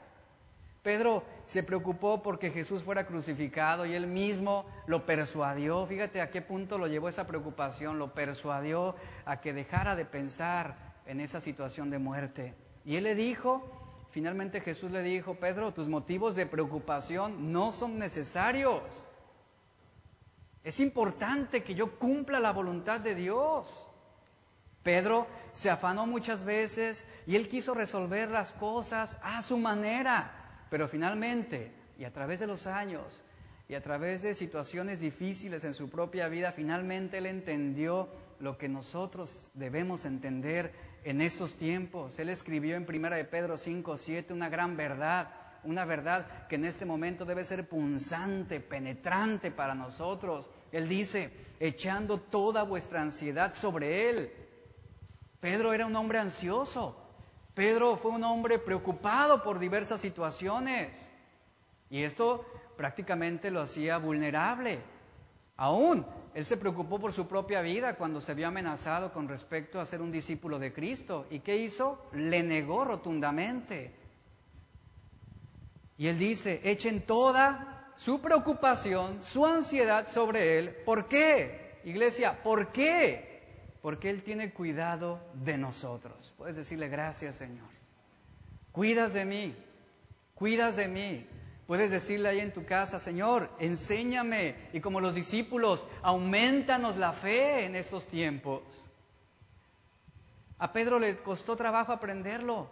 [0.83, 5.87] Pedro se preocupó porque Jesús fuera crucificado y él mismo lo persuadió.
[5.87, 10.77] Fíjate a qué punto lo llevó esa preocupación, lo persuadió a que dejara de pensar
[11.07, 12.57] en esa situación de muerte.
[12.85, 13.63] Y él le dijo,
[14.11, 19.09] finalmente Jesús le dijo, Pedro, tus motivos de preocupación no son necesarios.
[20.65, 23.89] Es importante que yo cumpla la voluntad de Dios.
[24.83, 30.42] Pedro se afanó muchas veces y él quiso resolver las cosas a su manera.
[30.73, 33.23] Pero finalmente, y a través de los años,
[33.69, 38.09] y a través de situaciones difíciles en su propia vida, finalmente él entendió
[38.41, 40.73] lo que nosotros debemos entender
[41.05, 42.19] en estos tiempos.
[42.19, 45.29] Él escribió en 1 de Pedro 5, 7 una gran verdad,
[45.63, 50.49] una verdad que en este momento debe ser punzante, penetrante para nosotros.
[50.73, 54.33] Él dice, echando toda vuestra ansiedad sobre Él.
[55.39, 56.97] Pedro era un hombre ansioso,
[57.55, 61.11] Pedro fue un hombre preocupado por diversas situaciones
[61.91, 62.47] y esto
[62.77, 64.81] prácticamente lo hacía vulnerable.
[65.57, 69.87] Aún él se preocupó por su propia vida cuando se vio amenazado con respecto a
[69.87, 71.27] ser un discípulo de Cristo.
[71.31, 72.07] ¿Y qué hizo?
[72.15, 73.95] Le negó rotundamente.
[75.99, 80.71] Y él dice, echen toda su preocupación, su ansiedad sobre él.
[80.87, 81.81] ¿Por qué?
[81.85, 83.32] Iglesia, ¿por qué?
[83.83, 86.33] Porque Él tiene cuidado de nosotros.
[86.39, 87.69] Puedes decirle gracias, Señor.
[88.71, 89.55] Cuidas de mí,
[90.35, 91.27] cuidas de mí.
[91.67, 94.57] Puedes decirle ahí en tu casa, Señor, enséñame.
[94.73, 98.63] Y como los discípulos, aumentanos la fe en estos tiempos.
[100.59, 102.69] A Pedro le costó trabajo aprenderlo.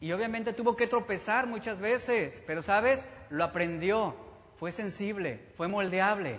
[0.00, 4.14] Y obviamente tuvo que tropezar muchas veces, pero sabes, lo aprendió,
[4.56, 6.38] fue sensible, fue moldeable,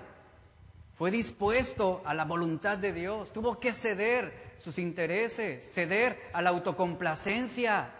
[0.97, 6.49] fue dispuesto a la voluntad de Dios, tuvo que ceder sus intereses, ceder a la
[6.49, 7.93] autocomplacencia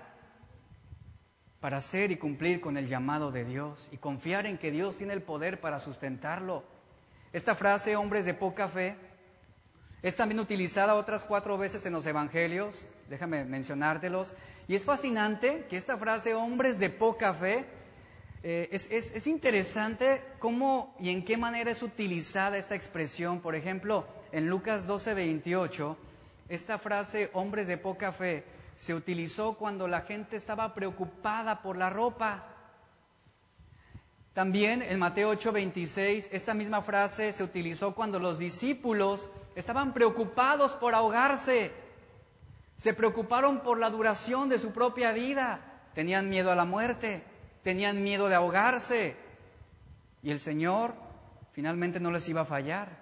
[1.59, 5.13] para hacer y cumplir con el llamado de Dios y confiar en que Dios tiene
[5.13, 6.63] el poder para sustentarlo.
[7.33, 8.95] Esta frase, hombres de poca fe,
[10.01, 14.33] es también utilizada otras cuatro veces en los evangelios, déjame mencionártelos.
[14.67, 17.65] Y es fascinante que esta frase, hombres de poca fe,
[18.49, 23.41] eh, es, interesante cómo y en qué manera es utilizada esta expresión.
[23.41, 25.97] Por ejemplo, en Lucas 12, 28,
[26.47, 28.45] esta frase, hombres de poca fe,
[28.77, 32.47] se utilizó cuando la gente estaba preocupada por la ropa.
[34.33, 40.73] También en Mateo 8, 26, esta misma frase se utilizó cuando los discípulos estaban preocupados
[40.73, 41.73] por ahogarse.
[42.77, 45.59] Se preocuparon por la duración de su propia vida.
[45.95, 47.25] Tenían miedo a la muerte.
[47.63, 49.15] Tenían miedo de ahogarse.
[50.23, 50.93] Y el Señor
[51.51, 52.97] finalmente no les iba a fallar.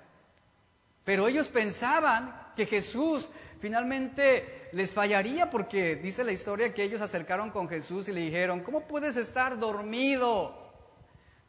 [1.04, 3.30] Pero ellos pensaban que Jesús
[3.60, 8.62] finalmente les fallaría porque dice la historia que ellos acercaron con Jesús y le dijeron,
[8.62, 10.56] ¿cómo puedes estar dormido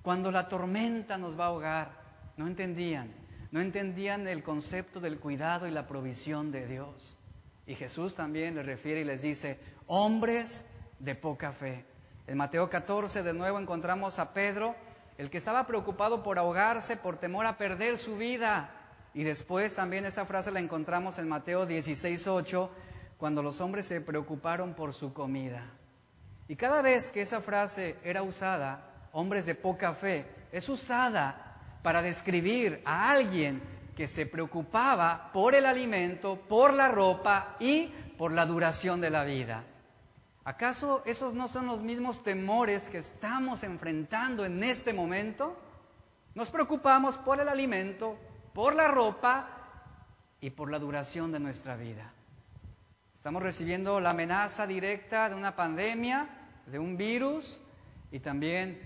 [0.03, 1.91] cuando la tormenta nos va a ahogar?
[2.37, 3.13] No entendían,
[3.51, 7.19] no entendían el concepto del cuidado y la provisión de Dios.
[7.67, 10.65] Y Jesús también les refiere y les dice, hombres
[10.99, 11.85] de poca fe.
[12.27, 14.75] En Mateo 14 de nuevo encontramos a Pedro,
[15.17, 18.71] el que estaba preocupado por ahogarse, por temor a perder su vida.
[19.15, 22.71] Y después también esta frase la encontramos en Mateo 16, 8,
[23.17, 25.65] cuando los hombres se preocuparon por su comida.
[26.49, 32.03] Y cada vez que esa frase era usada, hombres de poca fe, es usada para
[32.03, 33.63] describir a alguien
[33.97, 37.87] que se preocupaba por el alimento, por la ropa y
[38.19, 39.65] por la duración de la vida.
[40.47, 45.57] ¿Acaso esos no son los mismos temores que estamos enfrentando en este momento?
[46.37, 48.17] Nos preocupamos por el alimento,
[48.55, 49.49] por la ropa
[50.41, 52.13] y por la duración de nuestra vida.
[53.13, 56.29] Estamos recibiendo la amenaza directa de una pandemia,
[56.67, 57.61] de un virus
[58.13, 58.81] y también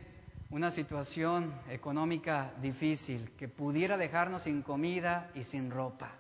[0.49, 6.11] una situación económica difícil que pudiera dejarnos sin comida y sin ropa.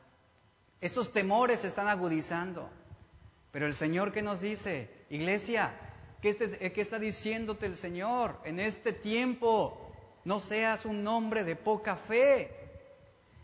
[0.82, 2.68] Estos temores se están agudizando,
[3.52, 5.72] pero el Señor que nos dice, iglesia,
[6.22, 6.36] ¿qué,
[6.74, 8.38] ¿qué, está diciéndote el Señor?
[8.44, 9.90] En este tiempo
[10.24, 12.56] no seas un hombre de poca fe.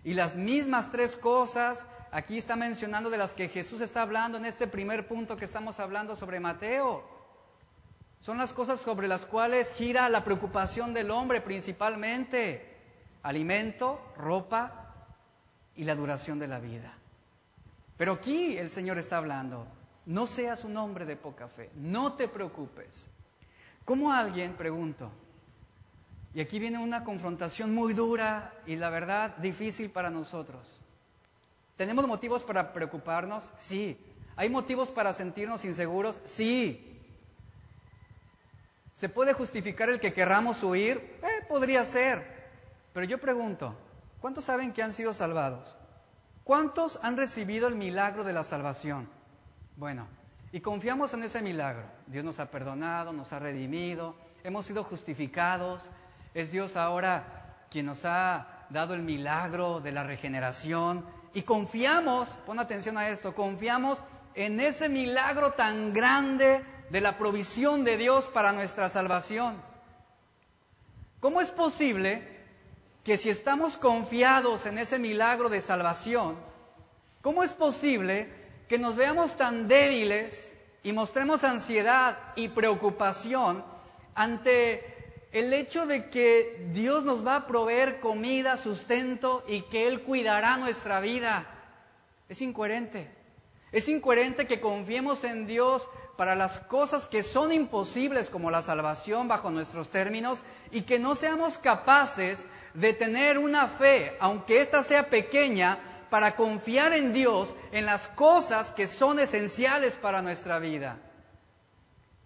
[0.04, 4.44] Y las mismas tres cosas aquí está mencionando de las que Jesús está hablando en
[4.44, 7.02] este primer punto que estamos hablando sobre Mateo.
[8.20, 12.74] Son las cosas sobre las cuales gira la preocupación del hombre principalmente.
[13.22, 14.94] Alimento, ropa
[15.74, 16.96] y la duración de la vida.
[17.96, 19.66] Pero aquí el Señor está hablando,
[20.06, 23.08] no seas un hombre de poca fe, no te preocupes.
[23.84, 25.10] ¿Cómo alguien, pregunto,
[26.36, 30.68] y aquí viene una confrontación muy dura y la verdad difícil para nosotros.
[31.78, 33.50] ¿Tenemos motivos para preocuparnos?
[33.56, 33.98] Sí.
[34.36, 36.20] ¿Hay motivos para sentirnos inseguros?
[36.26, 37.00] Sí.
[38.92, 41.18] ¿Se puede justificar el que querramos huir?
[41.22, 42.50] Eh, podría ser.
[42.92, 43.74] Pero yo pregunto,
[44.20, 45.74] ¿cuántos saben que han sido salvados?
[46.44, 49.08] ¿Cuántos han recibido el milagro de la salvación?
[49.76, 50.08] Bueno,
[50.52, 51.84] y confiamos en ese milagro.
[52.06, 55.90] Dios nos ha perdonado, nos ha redimido, hemos sido justificados.
[56.32, 61.04] Es Dios ahora quien nos ha dado el milagro de la regeneración.
[61.34, 64.02] Y confiamos, pon atención a esto, confiamos
[64.34, 69.60] en ese milagro tan grande de la provisión de Dios para nuestra salvación.
[71.20, 72.22] ¿Cómo es posible
[73.04, 76.36] que si estamos confiados en ese milagro de salvación,
[77.20, 80.52] cómo es posible que nos veamos tan débiles
[80.82, 83.64] y mostremos ansiedad y preocupación
[84.14, 84.96] ante
[85.32, 90.56] el hecho de que Dios nos va a proveer comida, sustento y que Él cuidará
[90.56, 91.46] nuestra vida?
[92.28, 93.10] Es incoherente.
[93.72, 99.28] Es incoherente que confiemos en Dios para las cosas que son imposibles como la salvación
[99.28, 102.44] bajo nuestros términos y que no seamos capaces
[102.74, 105.78] de tener una fe, aunque ésta sea pequeña,
[106.10, 110.98] para confiar en Dios en las cosas que son esenciales para nuestra vida.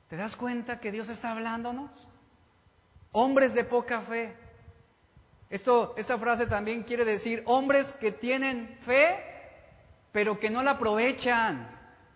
[0.08, 2.08] ¿Te das cuenta que Dios está hablándonos?
[3.12, 4.36] Hombres de poca fe.
[5.48, 9.18] Esto, esta frase también quiere decir hombres que tienen fe,
[10.12, 11.68] pero que no la aprovechan.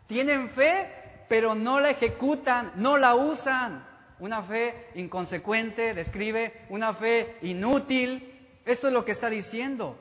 [0.06, 0.88] Tienen fe,
[1.28, 3.86] pero no la ejecutan, no la usan.
[4.20, 8.60] Una fe inconsecuente, describe una fe inútil.
[8.64, 9.98] Esto es lo que está diciendo.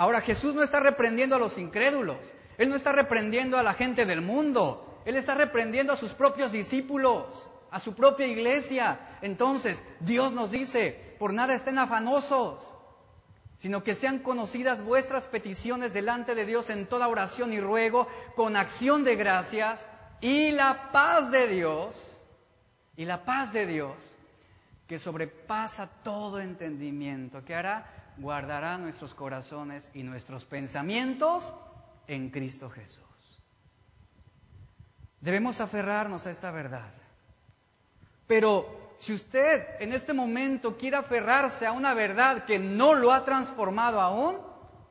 [0.00, 4.06] Ahora Jesús no está reprendiendo a los incrédulos, Él no está reprendiendo a la gente
[4.06, 8.98] del mundo, Él está reprendiendo a sus propios discípulos, a su propia iglesia.
[9.20, 12.72] Entonces, Dios nos dice, por nada estén afanosos,
[13.58, 18.56] sino que sean conocidas vuestras peticiones delante de Dios en toda oración y ruego, con
[18.56, 19.86] acción de gracias,
[20.22, 22.22] y la paz de Dios,
[22.96, 24.16] y la paz de Dios,
[24.86, 31.54] que sobrepasa todo entendimiento, que hará, guardará nuestros corazones y nuestros pensamientos
[32.06, 33.04] en Cristo Jesús.
[35.20, 36.92] Debemos aferrarnos a esta verdad.
[38.26, 43.24] Pero si usted en este momento quiere aferrarse a una verdad que no lo ha
[43.24, 44.36] transformado aún,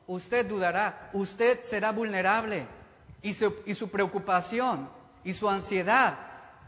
[0.06, 2.66] usted dudará, usted será vulnerable
[3.22, 4.88] y su, preocupación
[5.24, 6.18] y su ansiedad,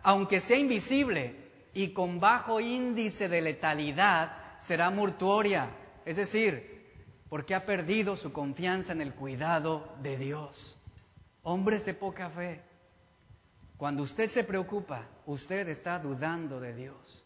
[0.02, 5.68] aunque sea invisible y con bajo índice de letalidad, será mortuoria,
[6.05, 6.82] es decir,
[7.28, 10.76] porque ha perdido su confianza en el cuidado de Dios.
[11.42, 12.62] Hombres de poca fe,
[13.76, 17.24] cuando usted se preocupa, usted está dudando de Dios.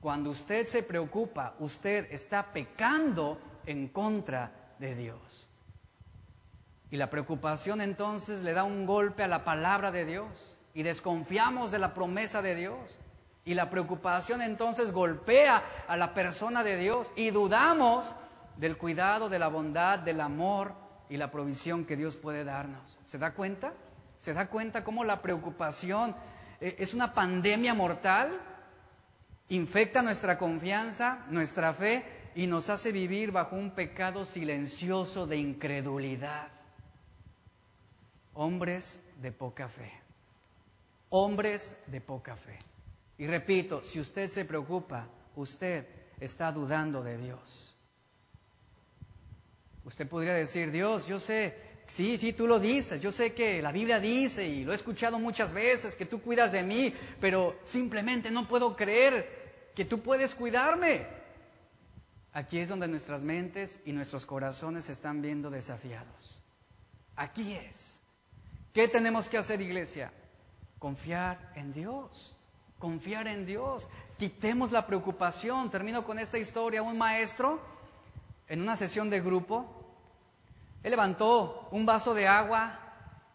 [0.00, 5.48] Cuando usted se preocupa, usted está pecando en contra de Dios.
[6.90, 11.70] Y la preocupación entonces le da un golpe a la palabra de Dios y desconfiamos
[11.70, 12.96] de la promesa de Dios.
[13.44, 18.14] Y la preocupación entonces golpea a la persona de Dios y dudamos
[18.56, 20.74] del cuidado, de la bondad, del amor
[21.08, 22.98] y la provisión que Dios puede darnos.
[23.06, 23.72] ¿Se da cuenta?
[24.18, 26.14] ¿Se da cuenta cómo la preocupación
[26.60, 28.38] eh, es una pandemia mortal?
[29.50, 36.48] infecta nuestra confianza, nuestra fe y nos hace vivir bajo un pecado silencioso de incredulidad.
[38.32, 39.92] Hombres de poca fe.
[41.10, 42.58] Hombres de poca fe.
[43.20, 45.06] Y repito, si usted se preocupa,
[45.36, 45.86] usted
[46.18, 47.76] está dudando de Dios.
[49.84, 51.54] Usted podría decir, Dios, yo sé,
[51.86, 55.18] sí, sí, tú lo dices, yo sé que la Biblia dice y lo he escuchado
[55.18, 60.34] muchas veces, que tú cuidas de mí, pero simplemente no puedo creer que tú puedes
[60.34, 61.06] cuidarme.
[62.32, 66.42] Aquí es donde nuestras mentes y nuestros corazones se están viendo desafiados.
[67.16, 68.00] Aquí es.
[68.72, 70.10] ¿Qué tenemos que hacer, iglesia?
[70.78, 72.34] Confiar en Dios.
[72.80, 73.88] Confiar en Dios.
[74.18, 75.70] Quitemos la preocupación.
[75.70, 76.82] Termino con esta historia.
[76.82, 77.60] Un maestro,
[78.48, 79.64] en una sesión de grupo,
[80.82, 82.80] levantó un vaso de agua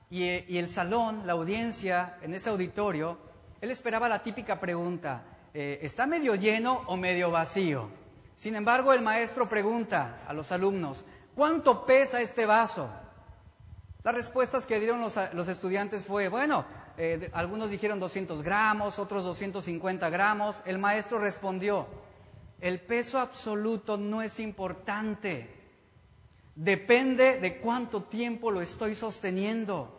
[0.09, 3.17] y, y el salón, la audiencia, en ese auditorio,
[3.61, 5.23] él esperaba la típica pregunta,
[5.53, 7.89] eh, ¿está medio lleno o medio vacío?
[8.37, 12.89] Sin embargo, el maestro pregunta a los alumnos, ¿cuánto pesa este vaso?
[14.03, 16.65] Las respuestas que dieron los, estudiantes fue, bueno,
[16.97, 20.61] eh, algunos dijeron 200 gramos, otros 250 gramos.
[20.65, 21.87] El maestro respondió,
[22.61, 25.49] el peso absoluto no es importante,
[26.55, 29.91] depende de cuánto tiempo lo estoy sosteniendo.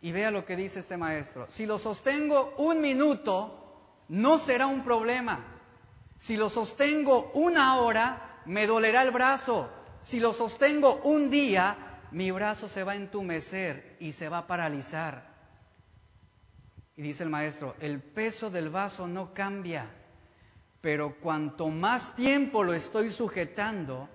[0.00, 3.62] Y vea lo que dice este maestro, si lo sostengo un minuto,
[4.08, 5.44] no será un problema.
[6.18, 9.68] Si lo sostengo una hora, me dolerá el brazo.
[10.00, 11.76] Si lo sostengo un día,
[12.12, 15.35] mi brazo se va a entumecer y se va a paralizar.
[16.96, 19.90] Y dice el maestro, el peso del vaso no cambia,
[20.80, 24.08] pero cuanto más tiempo lo estoy sujetando,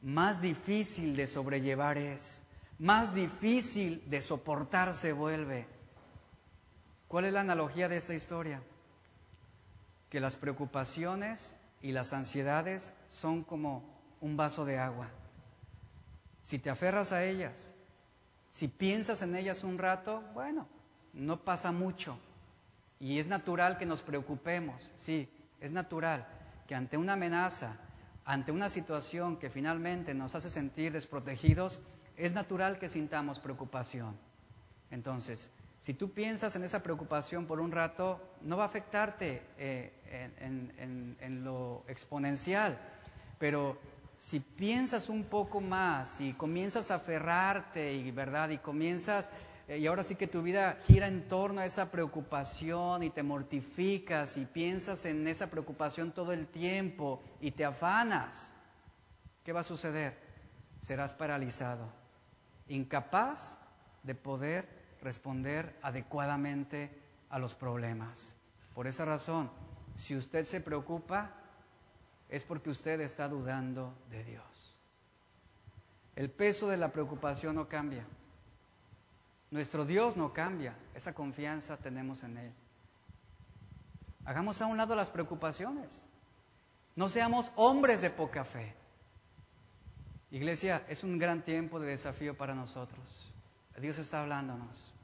[0.00, 2.42] más difícil de sobrellevar es,
[2.78, 5.66] más difícil de soportar se vuelve.
[7.08, 8.62] ¿Cuál es la analogía de esta historia?
[10.12, 13.82] que las preocupaciones y las ansiedades son como
[14.20, 15.08] un vaso de agua.
[16.42, 17.74] Si te aferras a ellas,
[18.50, 20.68] si piensas en ellas un rato, bueno,
[21.12, 22.18] no pasa mucho.
[23.00, 25.28] Y es natural que nos preocupemos, sí,
[25.60, 26.26] es natural
[26.66, 27.76] que ante una amenaza,
[28.24, 31.80] ante una situación que finalmente nos hace sentir desprotegidos,
[32.16, 34.16] es natural que sintamos preocupación.
[34.90, 35.50] Entonces,
[35.80, 39.92] si tú piensas en esa preocupación por un rato, no va a afectarte eh,
[40.38, 42.78] en, lo exponencial,
[43.38, 43.76] pero
[44.16, 49.28] si piensas un poco más y comienzas a aferrarte y verdad y comienzas
[49.78, 54.36] y ahora sí que tu vida gira en torno a esa preocupación y te mortificas
[54.36, 58.52] y piensas en esa preocupación todo el tiempo y te afanas,
[59.44, 60.18] ¿qué va a suceder?
[60.80, 61.88] Serás paralizado,
[62.68, 63.56] incapaz
[64.02, 64.68] de poder
[65.00, 66.90] responder adecuadamente
[67.30, 68.36] a los problemas.
[68.74, 69.50] Por esa razón,
[69.96, 71.30] si usted se preocupa,
[72.28, 74.76] es porque usted está dudando de Dios.
[76.14, 78.06] El peso de la preocupación no cambia.
[79.52, 80.74] Nuestro Dios no cambia.
[80.94, 82.52] Esa confianza tenemos en Él.
[84.24, 86.06] Hagamos a un lado las preocupaciones.
[86.96, 88.74] No seamos hombres de poca fe.
[90.30, 93.30] Iglesia, es un gran tiempo de desafío para nosotros.
[93.78, 94.94] Dios está hablándonos,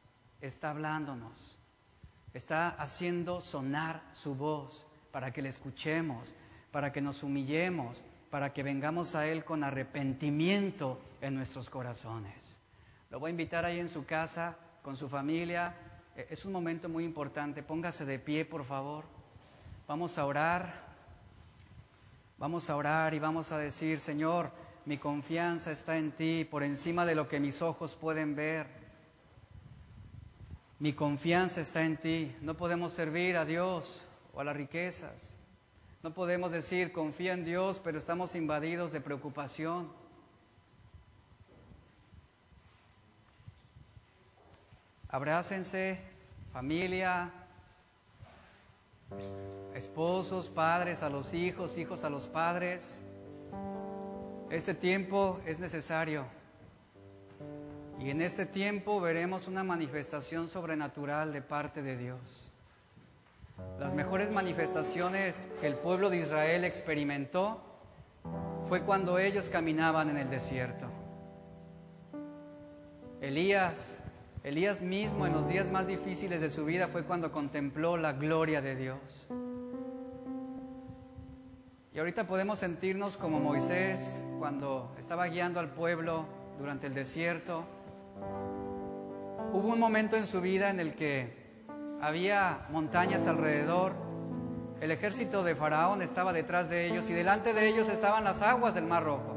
[0.40, 1.58] está hablándonos,
[2.32, 6.34] está haciendo sonar su voz para que le escuchemos,
[6.70, 12.58] para que nos humillemos, para que vengamos a Él con arrepentimiento en nuestros corazones.
[13.10, 15.74] Lo voy a invitar ahí en su casa, con su familia.
[16.14, 17.62] E, es un momento muy importante.
[17.62, 19.04] Póngase de pie, por favor.
[19.86, 20.88] Vamos a orar.
[22.36, 24.52] Vamos a orar y vamos a decir, Señor,
[24.84, 28.66] mi confianza está en ti por encima de lo que mis ojos pueden ver.
[30.78, 32.36] Mi confianza está en ti.
[32.42, 35.34] No podemos servir a Dios o a las riquezas.
[36.02, 39.90] No podemos decir confía en Dios, pero estamos invadidos de preocupación.
[45.10, 45.98] Abrácense,
[46.52, 47.30] familia,
[49.74, 53.00] esposos, padres a los hijos, hijos a los padres.
[54.50, 56.26] Este tiempo es necesario.
[57.98, 62.50] Y en este tiempo veremos una manifestación sobrenatural de parte de Dios.
[63.80, 67.60] Las mejores manifestaciones que el pueblo de Israel experimentó
[68.66, 70.86] fue cuando ellos caminaban en el desierto.
[73.20, 73.98] Elías
[74.48, 78.62] Elías mismo en los días más difíciles de su vida fue cuando contempló la gloria
[78.62, 79.28] de Dios.
[81.92, 86.24] Y ahorita podemos sentirnos como Moisés cuando estaba guiando al pueblo
[86.58, 87.66] durante el desierto.
[89.52, 91.30] Hubo un momento en su vida en el que
[92.00, 93.92] había montañas alrededor,
[94.80, 98.74] el ejército de Faraón estaba detrás de ellos y delante de ellos estaban las aguas
[98.74, 99.36] del Mar Rojo.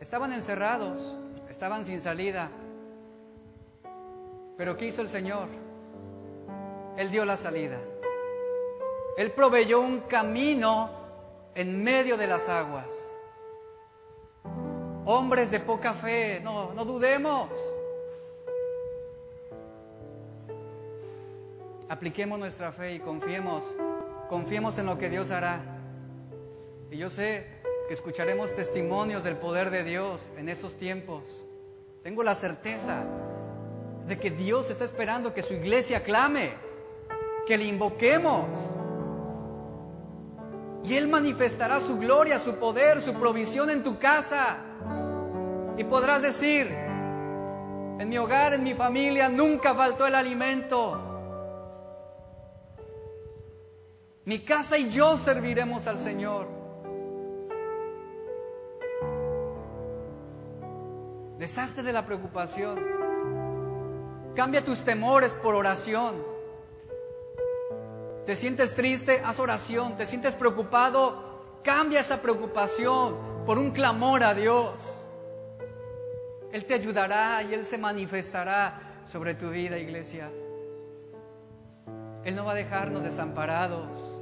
[0.00, 1.16] Estaban encerrados,
[1.50, 2.50] estaban sin salida.
[4.56, 5.48] Pero ¿qué hizo el Señor?
[6.96, 7.78] Él dio la salida.
[9.16, 10.90] Él proveyó un camino
[11.54, 12.94] en medio de las aguas.
[15.04, 17.50] Hombres de poca fe, no, no dudemos.
[21.88, 23.64] Apliquemos nuestra fe y confiemos,
[24.28, 25.62] confiemos en lo que Dios hará.
[26.90, 27.57] Y yo sé
[27.88, 31.22] que escucharemos testimonios del poder de Dios en estos tiempos.
[32.02, 33.02] Tengo la certeza
[34.06, 36.52] de que Dios está esperando que su iglesia clame,
[37.46, 38.46] que le invoquemos.
[40.84, 44.58] Y Él manifestará su gloria, su poder, su provisión en tu casa.
[45.78, 51.04] Y podrás decir, en mi hogar, en mi familia, nunca faltó el alimento.
[54.26, 56.57] Mi casa y yo serviremos al Señor.
[61.38, 62.78] Deshazte de la preocupación.
[64.34, 66.14] Cambia tus temores por oración.
[68.26, 69.22] ¿Te sientes triste?
[69.24, 69.96] Haz oración.
[69.96, 71.60] ¿Te sientes preocupado?
[71.62, 74.72] Cambia esa preocupación por un clamor a Dios.
[76.52, 80.30] Él te ayudará y Él se manifestará sobre tu vida, iglesia.
[82.24, 84.17] Él no va a dejarnos desamparados.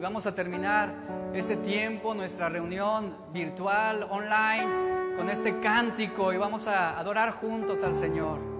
[0.00, 0.94] Y vamos a terminar
[1.34, 7.94] este tiempo, nuestra reunión virtual, online, con este cántico y vamos a adorar juntos al
[7.94, 8.59] Señor.